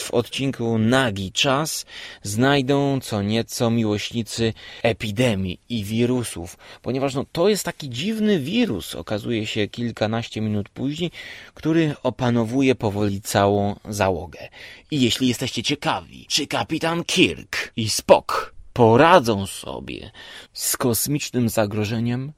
W 0.00 0.10
odcinku 0.10 0.78
Nagi 0.78 1.32
Czas 1.32 1.86
znajdą 2.22 3.00
co 3.00 3.22
nieco 3.22 3.70
miłośnicy 3.70 4.52
epidemii 4.82 5.60
i 5.68 5.84
wirusów, 5.84 6.56
ponieważ 6.82 7.14
no, 7.14 7.24
to 7.32 7.48
jest 7.48 7.64
taki 7.64 7.90
dziwny 7.90 8.38
wirus, 8.38 8.94
okazuje 8.94 9.46
się 9.46 9.68
kilkanaście 9.68 10.40
minut 10.40 10.68
później, 10.68 11.10
który 11.54 11.94
opanowuje 12.02 12.74
powoli 12.74 13.20
całą 13.20 13.76
załogę. 13.88 14.48
I 14.90 15.00
jeśli 15.00 15.28
jesteście 15.28 15.62
ciekawi, 15.62 16.26
czy 16.28 16.46
kapitan 16.46 17.04
Kirk 17.04 17.72
i 17.76 17.88
Spock 17.88 18.54
poradzą 18.72 19.46
sobie 19.46 20.10
z 20.52 20.76
kosmicznym 20.76 21.48
zagrożeniem, 21.48 22.32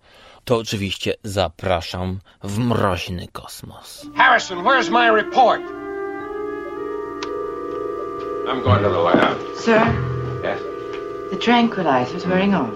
to 0.44 0.56
oczywiście 0.56 1.14
zapraszam 1.24 2.20
w 2.42 2.58
mroźny 2.58 3.28
kosmos. 3.32 4.06
Harrison, 4.16 4.58
where's 4.58 4.90
my 4.90 5.22
report? 5.22 5.85
I'm 8.48 8.62
going 8.62 8.82
to 8.82 8.88
the 8.88 8.98
lab. 8.98 9.36
Sir, 9.56 9.80
Yes? 10.42 10.60
the 11.30 11.36
tranquilizer's 11.38 12.26
wearing 12.26 12.54
off. 12.54 12.70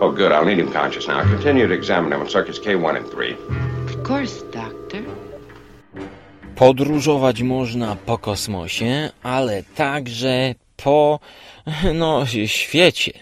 Oh, 0.00 0.10
good. 0.10 0.32
I'll 0.32 0.44
need 0.44 0.58
him 0.58 0.72
conscious 0.72 1.06
now. 1.06 1.22
Continue 1.22 1.68
to 1.68 1.74
examine 1.74 2.12
him 2.12 2.20
on 2.20 2.28
circuits 2.28 2.58
K1 2.58 2.96
and 2.96 3.10
3. 3.10 3.36
Of 3.94 4.02
course, 4.08 4.42
Doctor. 4.52 5.02
Podróżować 6.56 7.42
można 7.42 7.96
po 8.06 8.18
kosmosie, 8.18 9.10
ale 9.22 9.62
także 9.74 10.54
po, 10.76 11.20
no, 11.94 12.26
świecie. 12.46 13.12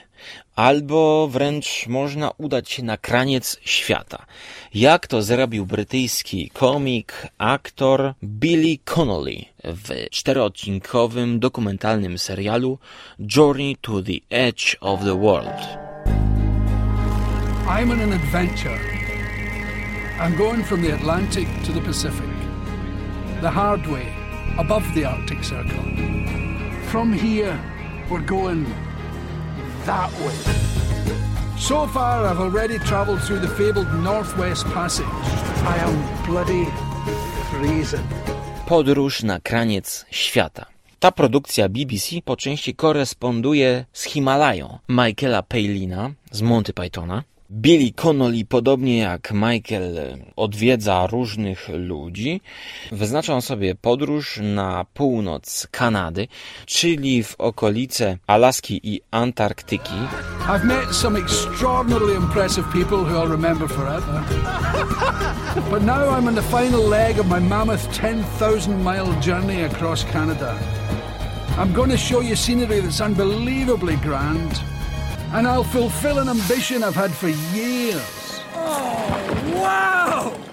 Albo 0.57 1.29
wręcz 1.29 1.87
można 1.87 2.31
udać 2.39 2.71
się 2.71 2.83
na 2.83 2.97
kraniec 2.97 3.61
świata. 3.65 4.27
Jak 4.75 5.07
to 5.07 5.23
zrobił 5.23 5.67
brytyjski 5.67 6.51
komik, 6.51 7.13
aktor 7.39 8.15
Billy 8.23 8.79
Connolly 8.85 9.45
w 9.65 10.11
czteroodcinkowym 10.11 11.41
dokumentalnym 11.41 12.19
serialu 12.19 12.79
Journey 13.37 13.77
to 13.81 14.03
the 14.03 14.13
Edge 14.31 14.77
of 14.81 15.01
the 15.01 15.15
World. 15.15 15.61
I'm 17.67 17.91
on 17.91 18.01
an 18.01 18.13
adventure. 18.13 18.79
I'm 20.21 20.37
going 20.37 20.65
from 20.65 20.83
the 20.83 20.95
Atlantic 20.95 21.49
to 21.67 21.73
the 21.73 21.81
Pacific. 21.81 22.31
The 23.41 23.51
hard 23.51 23.87
way, 23.87 24.07
above 24.59 24.85
the 24.95 25.05
Arctic 25.09 25.45
Circle. 25.45 25.85
From 26.93 27.13
here, 27.13 27.59
we're 28.11 28.27
going 28.27 28.67
that 29.87 30.13
way. 30.21 31.00
So 31.61 31.87
far, 31.87 32.25
I've 32.27 32.41
already 32.41 32.79
travelled 32.79 33.21
through 33.23 33.41
the 33.41 33.49
fabled 33.49 33.95
Northwest 34.05 34.65
Passage. 34.75 35.07
I 35.67 35.77
am 35.79 36.03
bloody 36.27 36.67
freezing. 37.51 38.07
Podróż 38.67 39.23
na 39.23 39.41
kraniec 39.41 40.07
świata. 40.11 40.67
Ta 41.01 41.13
produkcja 41.13 41.69
BBC 41.69 42.23
po 42.25 42.37
części 42.37 42.75
koresponduje 42.75 43.85
z 43.93 44.05
Himalają 44.05 44.79
Michaela 44.89 45.43
Palina 45.43 46.11
z 46.31 46.43
Monty 46.43 46.73
Pythona. 46.73 47.23
Billy 47.53 47.93
Connolly, 47.93 48.45
podobnie 48.45 48.99
jak 48.99 49.33
Michael, 49.33 50.19
odwiedza 50.37 51.07
różnych 51.07 51.69
ludzi. 51.69 52.41
Wyznaczą 52.93 53.41
sobie 53.41 53.75
podróż 53.75 54.41
na 54.43 54.85
północ 54.95 55.69
Kanady, 55.71 56.29
czyli 56.67 57.23
w 57.25 57.35
okolice 57.39 58.19
Alaski 58.27 58.81
i 58.83 59.01
Antarktyki. 59.11 59.95
I've 60.49 60.65
met 60.65 60.95
some 60.95 61.19
extraordinarily 61.19 62.17
impressive 62.17 62.73
people 62.73 62.99
who 62.99 63.19
I'll 63.19 63.31
remember 63.31 63.69
forever. 63.69 64.23
but 65.71 65.83
now 65.83 66.19
I'm 66.19 66.29
on 66.29 66.35
the 66.35 66.43
final 66.43 66.89
leg 66.89 67.19
of 67.19 67.27
my 67.27 67.41
mammoth 67.41 67.93
10,000 67.93 68.83
mile 68.85 69.21
journey 69.21 69.65
across 69.65 70.05
Canada. 70.05 70.59
I'm 71.59 71.73
going 71.73 71.91
to 71.91 71.99
show 71.99 72.21
you 72.23 72.37
scenery 72.37 72.81
that's 72.81 73.01
unbelievably 73.01 73.97
grand. 73.97 74.63
And 75.33 75.47
I'll 75.47 75.63
fulfill 75.65 76.19
an 76.19 76.29
ambition 76.29 76.83
I've 76.83 76.97
had 76.97 77.13
for 77.13 77.29
years. 77.29 78.41
Oh. 78.55 79.40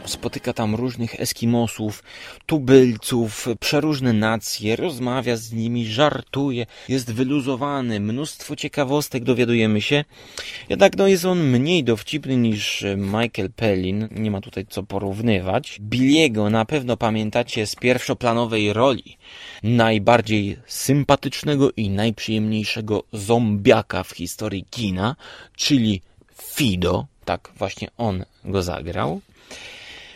Spotyka 0.06 0.54
tam 0.54 0.76
różnych 0.76 1.22
Eskimosów, 1.22 2.04
tubylców, 2.46 3.48
przeróżne 3.60 4.14
nacje, 4.14 4.76
rozmawia 4.76 5.38
z 5.38 5.54
nimi, 5.54 5.86
żartuje, 5.86 6.66
jest 6.90 7.14
wyluzowany, 7.14 8.00
mnóstwo 8.00 8.56
ciekawostek 8.56 9.24
dowiadujemy 9.24 9.82
się. 9.82 10.06
Jednak 10.70 10.98
no, 10.98 11.08
jest 11.08 11.26
on 11.26 11.44
mniej 11.44 11.84
dowcipny 11.84 12.38
niż 12.38 12.86
Michael 12.98 13.52
Pellin, 13.56 14.08
nie 14.12 14.32
ma 14.32 14.42
tutaj 14.42 14.66
co 14.70 14.84
porównywać. 14.84 15.78
Billiego 15.82 16.50
na 16.50 16.66
pewno 16.66 16.98
pamiętacie 16.98 17.68
z 17.68 17.76
pierwszoplanowej 17.76 18.74
roli 18.74 19.18
najbardziej 19.64 20.58
sympatycznego 20.68 21.72
i 21.78 21.90
najprzyjemniejszego 21.90 23.04
zombiaka 23.14 24.04
w 24.04 24.12
historii 24.12 24.66
kina, 24.70 25.16
czyli 25.56 26.02
Fido, 26.56 27.06
tak 27.28 27.52
właśnie 27.58 27.88
on 27.98 28.26
go 28.46 28.64
zagrał. 28.64 29.22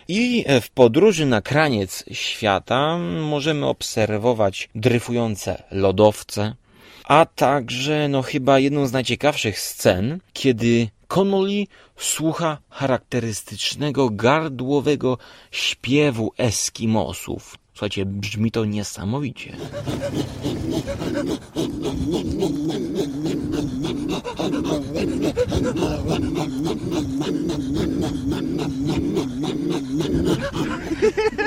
I 0.07 0.45
w 0.62 0.70
podróży 0.70 1.26
na 1.26 1.41
kraniec 1.41 2.03
świata 2.12 2.97
możemy 3.22 3.66
obserwować 3.66 4.70
dryfujące 4.76 5.64
lodowce, 5.72 6.55
a 7.03 7.26
także 7.26 8.07
no 8.09 8.22
chyba 8.22 8.59
jedną 8.59 8.88
z 8.88 8.91
najciekawszych 8.91 9.59
scen, 9.59 10.20
kiedy 10.34 10.88
Connolly 11.07 11.68
słucha 11.97 12.57
charakterystycznego 12.70 14.09
gardłowego 14.09 15.18
śpiewu 15.51 16.34
Eskimosów. 16.38 17.55
Słuchajcie, 17.74 18.05
brzmi 18.05 18.51
to 18.51 18.66
niesamowicie. 18.66 19.57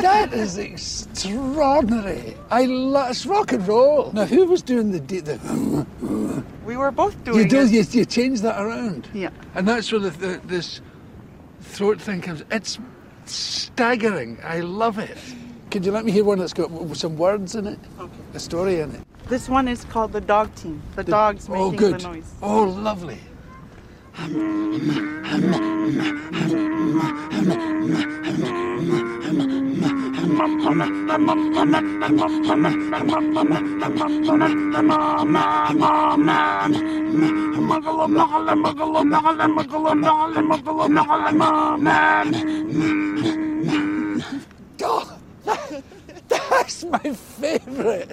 That 0.01 0.30
is 0.32 0.59
extraordinary. 0.59 2.36
I 2.51 2.64
love 2.66 3.11
it's 3.11 3.26
rock 3.26 3.53
and 3.53 3.66
roll. 3.66 4.12
Now, 4.12 4.24
who 4.24 4.45
was 4.47 4.62
doing 4.62 4.90
the 4.90 5.01
the? 5.01 5.38
We 6.64 6.76
were 6.76 6.90
both 6.90 7.22
doing 7.24 7.38
You 7.38 7.49
do. 7.49 7.61
it. 7.62 7.70
You, 7.70 7.82
you 8.01 8.05
change 8.05 8.40
that 8.42 8.61
around. 8.61 9.09
Yeah. 9.12 9.30
And 9.55 9.68
that's 9.68 9.90
where 9.92 10.01
the, 10.01 10.11
the, 10.11 10.40
this 10.45 10.80
throat 11.61 12.01
thing 12.01 12.20
comes. 12.20 12.42
It's 12.51 12.78
staggering. 13.26 14.38
I 14.42 14.61
love 14.61 14.99
it. 14.99 15.18
Could 15.70 15.84
you 15.84 15.92
let 15.92 16.05
me 16.05 16.12
hear 16.12 16.24
one 16.24 16.38
that's 16.38 16.53
got 16.53 16.70
some 16.97 17.16
words 17.16 17.55
in 17.55 17.66
it? 17.66 17.78
Okay. 17.99 18.12
A 18.34 18.38
story 18.38 18.80
in 18.80 18.92
it. 18.92 19.01
This 19.29 19.49
one 19.49 19.68
is 19.68 19.85
called 19.87 20.12
the 20.12 20.20
dog 20.20 20.55
team. 20.55 20.83
The, 20.97 21.03
The- 21.03 21.11
dogs 21.11 21.49
oh, 21.49 21.70
making 21.70 21.77
good. 21.79 22.01
the 22.01 22.09
noise. 22.09 22.31
Oh, 22.43 22.64
lovely. 22.64 23.18
Oh, 44.83 45.18
that's 46.29 46.85
my 46.85 46.99
favourite. 46.99 48.12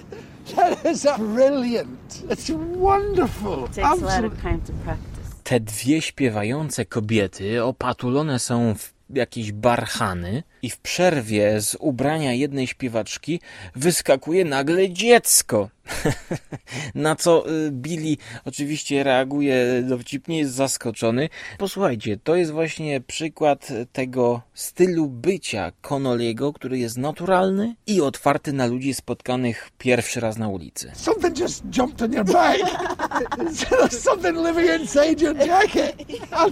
That 0.56 0.84
is 0.86 1.06
brilliant. 1.18 2.22
It's 2.30 2.50
wonderful. 2.76 3.66
Takes 3.68 3.78
a 3.78 3.80
lot 3.94 3.98
Absolute- 4.02 4.26
of 4.32 4.42
time 4.42 4.58
to 4.66 4.72
practice. 4.84 5.08
Te 5.44 5.60
dwie 5.60 6.02
śpiewające 6.02 6.84
kobiety 6.84 7.64
opatulone 7.64 8.38
są 8.38 8.74
w 8.74 8.92
jakieś 9.10 9.52
barchany 9.52 10.42
i 10.62 10.70
w 10.70 10.78
przerwie 10.78 11.60
z 11.60 11.76
ubrania 11.80 12.32
jednej 12.32 12.66
śpiewaczki 12.66 13.40
wyskakuje 13.74 14.44
nagle 14.44 14.90
dziecko. 14.90 15.68
Na 16.94 17.16
co 17.16 17.50
y, 17.50 17.70
Billy 17.70 18.16
oczywiście 18.44 19.02
reaguje 19.02 19.82
dowcipnie, 19.82 20.38
jest 20.38 20.52
zaskoczony. 20.52 21.28
Posłuchajcie, 21.58 22.16
to 22.24 22.36
jest 22.36 22.50
właśnie 22.50 23.00
przykład 23.00 23.68
tego 23.92 24.42
stylu 24.54 25.06
bycia 25.06 25.72
Connolly'ego, 25.82 26.52
który 26.52 26.78
jest 26.78 26.98
naturalny 26.98 27.74
i 27.86 28.00
otwarty 28.00 28.52
na 28.52 28.66
ludzi 28.66 28.94
spotkanych 28.94 29.70
pierwszy 29.78 30.20
raz 30.20 30.36
na 30.36 30.48
ulicy. 30.48 30.92
Something 30.94 31.38
just 31.38 31.62
jumped 31.76 32.02
on 32.02 32.12
your. 32.12 32.24
There's 32.24 33.98
something 34.08 34.36
living 34.36 34.80
inside 34.80 35.20
your 35.20 35.36
jacket. 35.36 35.94
I, 36.32 36.50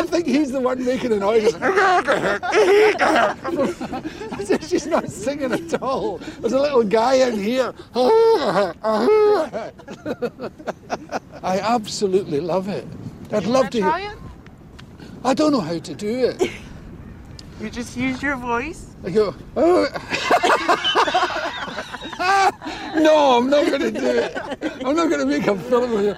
I 0.00 0.08
think 0.10 0.26
he's 0.26 0.52
the 0.52 0.60
one 0.60 0.84
making 0.84 1.10
the 1.10 1.20
noise. 1.20 1.54
She's 4.66 4.86
not 4.86 5.10
singing 5.10 5.52
at 5.52 5.82
all. 5.82 6.18
There's 6.40 6.52
a 6.52 6.60
little 6.60 6.84
guy 6.84 7.14
in 7.14 7.38
here. 7.38 7.74
I 11.42 11.60
absolutely 11.60 12.40
love 12.40 12.68
it. 12.68 12.86
I'd 13.32 13.46
love 13.46 13.70
to. 13.70 13.80
try 13.80 14.00
hear- 14.00 14.12
it? 14.12 14.18
I 15.24 15.34
don't 15.34 15.52
know 15.52 15.60
how 15.60 15.78
to 15.78 15.94
do 15.94 16.26
it. 16.26 16.50
You 17.60 17.70
just 17.70 17.96
use 17.96 18.20
your 18.20 18.34
voice. 18.34 18.96
I 19.04 19.10
go, 19.10 19.32
oh. 19.56 19.86
no, 22.96 23.38
I'm 23.38 23.48
not 23.48 23.66
going 23.66 23.80
to 23.80 23.90
do 23.92 24.06
it. 24.06 24.36
I'm 24.84 24.96
not 24.96 25.08
going 25.08 25.20
to 25.20 25.26
make 25.26 25.46
a 25.46 25.56
film 25.56 25.92
with 25.92 26.04
you. 26.04 26.16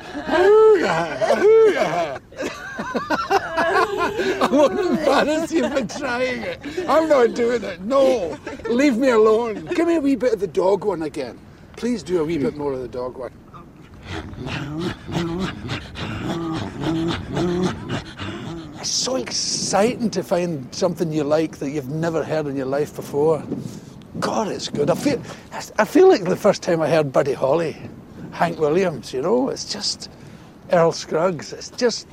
I 4.41 4.49
won't 4.51 4.79
embarrass 4.79 5.53
you 5.53 5.69
for 5.69 5.85
trying 5.99 6.43
it. 6.43 6.61
I'm 6.89 7.09
not 7.09 7.35
doing 7.35 7.63
it. 7.63 7.81
No, 7.81 8.39
leave 8.69 8.97
me 8.97 9.11
alone. 9.11 9.67
Give 9.67 9.87
me 9.87 9.97
a 9.97 10.01
wee 10.01 10.17
bit 10.17 10.33
of 10.33 10.41
the 10.41 10.47
dog 10.47 10.85
one 10.85 11.03
again. 11.03 11.39
Please 11.77 12.03
do 12.03 12.21
a 12.21 12.25
wee 12.25 12.39
bit 12.39 12.57
more 12.57 12.73
of 12.73 12.81
the 12.81 12.89
dog 12.89 13.17
one. 13.17 13.33
It's 18.81 18.91
so 18.91 19.17
exciting 19.17 20.11
to 20.11 20.23
find 20.23 20.73
something 20.75 21.13
you 21.13 21.25
like 21.25 21.59
that 21.59 21.71
you've 21.71 21.91
never 21.91 22.23
heard 22.23 22.47
in 22.47 22.57
your 22.57 22.67
life 22.67 22.95
before. 22.95 23.43
God, 24.21 24.49
it's 24.49 24.69
good. 24.69 24.91
I 24.91 24.95
feel, 24.95 25.21
I 25.79 25.85
feel 25.85 26.09
like 26.09 26.25
the 26.25 26.37
first 26.37 26.63
time 26.63 26.81
I 26.81 26.89
heard 26.89 27.13
Buddy 27.13 27.33
Holly, 27.33 27.77
Hank 28.33 28.59
Williams. 28.59 29.13
You 29.13 29.23
know, 29.23 29.49
it's 29.51 29.71
just 29.71 30.11
Earl 30.73 30.93
Scruggs. 30.93 31.53
It's 31.53 31.71
just, 31.71 32.07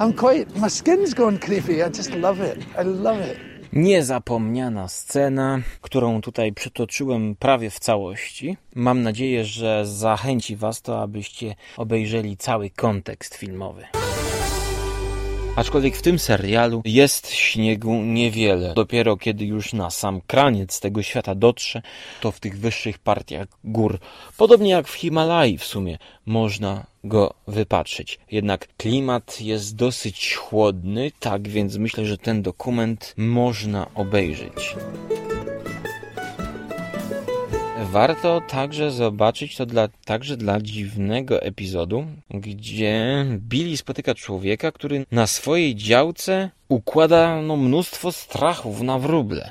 I'm 0.00 0.12
quite. 0.12 0.60
My 0.60 0.70
skin's 0.70 1.14
gone 1.14 1.38
creepy. 1.38 1.82
I 1.82 1.88
just 1.96 2.14
love 2.14 2.40
it. 2.52 2.58
I 2.80 2.84
love 2.84 3.20
it. 3.32 3.38
Niezapomniana 3.72 4.88
scena, 4.88 5.60
którą 5.80 6.20
tutaj 6.20 6.52
przytoczyłem 6.52 7.36
prawie 7.36 7.70
w 7.70 7.78
całości. 7.78 8.56
Mam 8.74 9.02
nadzieję, 9.02 9.44
że 9.44 9.86
zachęci 9.86 10.56
Was 10.56 10.82
to, 10.82 11.02
abyście 11.02 11.54
obejrzeli 11.76 12.36
cały 12.36 12.70
kontekst 12.70 13.34
filmowy. 13.34 13.84
Aczkolwiek 15.58 15.96
w 15.96 16.02
tym 16.02 16.18
serialu 16.18 16.82
jest 16.84 17.30
śniegu 17.30 17.94
niewiele. 17.94 18.74
Dopiero 18.74 19.16
kiedy 19.16 19.44
już 19.44 19.72
na 19.72 19.90
sam 19.90 20.20
kraniec 20.26 20.80
tego 20.80 21.02
świata 21.02 21.34
dotrze, 21.34 21.82
to 22.20 22.32
w 22.32 22.40
tych 22.40 22.58
wyższych 22.58 22.98
partiach 22.98 23.46
gór, 23.64 23.98
podobnie 24.36 24.70
jak 24.70 24.88
w 24.88 24.94
Himalai 24.94 25.58
w 25.58 25.64
sumie, 25.64 25.98
można 26.26 26.86
go 27.04 27.34
wypatrzyć. 27.48 28.18
Jednak 28.30 28.68
klimat 28.76 29.40
jest 29.40 29.76
dosyć 29.76 30.34
chłodny, 30.34 31.12
tak 31.20 31.48
więc 31.48 31.76
myślę, 31.76 32.06
że 32.06 32.18
ten 32.18 32.42
dokument 32.42 33.14
można 33.16 33.86
obejrzeć. 33.94 34.74
Warto 37.82 38.40
także 38.40 38.90
zobaczyć 38.90 39.56
to 39.56 39.66
dla, 39.66 39.88
także 40.04 40.36
dla 40.36 40.60
dziwnego 40.60 41.42
epizodu, 41.42 42.06
gdzie 42.30 43.24
Billy 43.38 43.76
spotyka 43.76 44.14
człowieka, 44.14 44.72
który 44.72 45.06
na 45.12 45.26
swojej 45.26 45.74
działce 45.76 46.50
układa 46.68 47.42
no, 47.42 47.56
mnóstwo 47.56 48.12
strachów 48.12 48.80
na 48.80 48.98
wróble. 48.98 49.50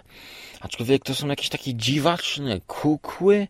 Aczkolwiek 0.61 1.03
to 1.03 1.15
są 1.15 1.27
jakieś 1.27 1.49
takie 1.49 1.73
dziwaczne 1.73 2.61
kukły, 2.67 3.47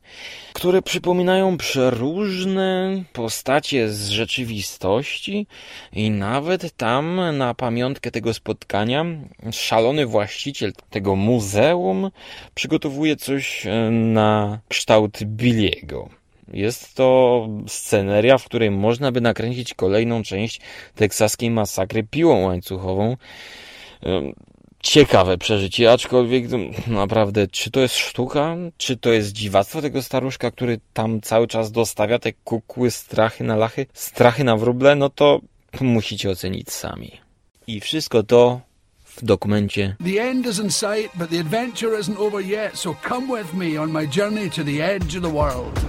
które 0.53 0.81
przypominają 0.81 1.57
przeróżne 1.57 3.03
postacie 3.13 3.89
z 3.89 4.09
rzeczywistości 4.09 5.47
i 5.93 6.11
nawet 6.11 6.77
tam 6.77 7.37
na 7.37 7.53
pamiątkę 7.53 8.11
tego 8.11 8.33
spotkania 8.33 9.05
szalony 9.51 10.05
właściciel 10.05 10.73
tego 10.89 11.15
muzeum 11.15 12.11
przygotowuje 12.55 13.15
coś 13.15 13.65
e, 13.65 13.91
na 13.91 14.59
kształt 14.67 15.23
Billiego. 15.23 16.09
Jest 16.53 16.95
to 16.95 17.47
sceneria, 17.67 18.37
w 18.37 18.45
której 18.45 18.71
można 18.71 19.11
by 19.11 19.21
nakręcić 19.21 19.73
kolejną 19.73 20.23
część 20.23 20.61
teksaskiej 20.95 21.51
masakry 21.51 22.03
piłą 22.03 22.41
łańcuchową. 22.41 23.17
Ciekawe 24.83 25.37
przeżycie, 25.37 25.91
aczkolwiek 25.91 26.45
no, 26.49 26.57
naprawdę, 26.87 27.47
czy 27.47 27.71
to 27.71 27.79
jest 27.79 27.95
sztuka, 27.95 28.55
czy 28.77 28.97
to 28.97 29.11
jest 29.11 29.31
dziwactwo 29.31 29.81
tego 29.81 30.03
staruszka, 30.03 30.51
który 30.51 30.79
tam 30.93 31.21
cały 31.21 31.47
czas 31.47 31.71
dostawia 31.71 32.19
te 32.19 32.33
kukły, 32.33 32.91
strachy 32.91 33.43
na 33.43 33.55
lachy, 33.55 33.85
strachy 33.93 34.43
na 34.43 34.57
wróble, 34.57 34.95
no 34.95 35.09
to 35.09 35.41
musicie 35.81 36.29
ocenić 36.29 36.71
sami. 36.71 37.11
I 37.67 37.79
wszystko 37.79 38.23
to 38.23 38.61
w 39.05 39.25
dokumencie 39.25 39.95
The 40.03 40.21
end 40.21 40.47
is 40.47 40.59
in 40.59 40.71
sight, 40.71 41.11
but 41.15 41.29
the 41.29 41.39
adventure 41.39 41.99
isn't 41.99 42.19
over 42.19 42.45
yet, 42.45 42.77
so 42.77 42.95
come 43.09 43.39
with 43.39 43.53
me 43.53 43.81
on 43.81 43.91
my 43.91 44.07
journey 44.07 44.49
to 44.49 44.63
the 44.63 44.81
edge 44.81 45.17
of 45.17 45.23
the 45.23 45.33
world. 45.33 45.79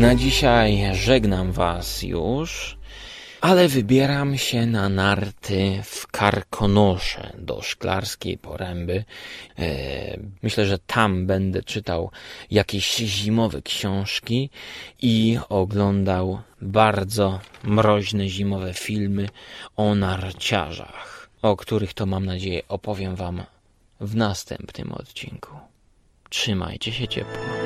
Na 0.00 0.14
dzisiaj 0.14 0.90
żegnam 0.92 1.52
Was 1.52 2.02
już, 2.02 2.78
ale 3.40 3.68
wybieram 3.68 4.38
się 4.38 4.66
na 4.66 4.88
narty 4.88 5.80
w 5.84 6.06
Karkonosze 6.06 7.32
do 7.38 7.62
Szklarskiej 7.62 8.38
Poręby. 8.38 9.04
E, 9.58 10.18
myślę, 10.42 10.66
że 10.66 10.78
tam 10.78 11.26
będę 11.26 11.62
czytał 11.62 12.10
jakieś 12.50 12.96
zimowe 12.96 13.62
książki 13.62 14.50
i 15.02 15.38
oglądał 15.48 16.40
bardzo 16.62 17.40
mroźne 17.64 18.28
zimowe 18.28 18.74
filmy 18.74 19.28
o 19.76 19.94
narciarzach, 19.94 21.30
o 21.42 21.56
których 21.56 21.94
to 21.94 22.06
mam 22.06 22.26
nadzieję 22.26 22.62
opowiem 22.68 23.16
Wam 23.16 23.42
w 24.00 24.16
następnym 24.16 24.92
odcinku. 24.92 25.50
Trzymajcie 26.30 26.92
się 26.92 27.08
ciepło. 27.08 27.59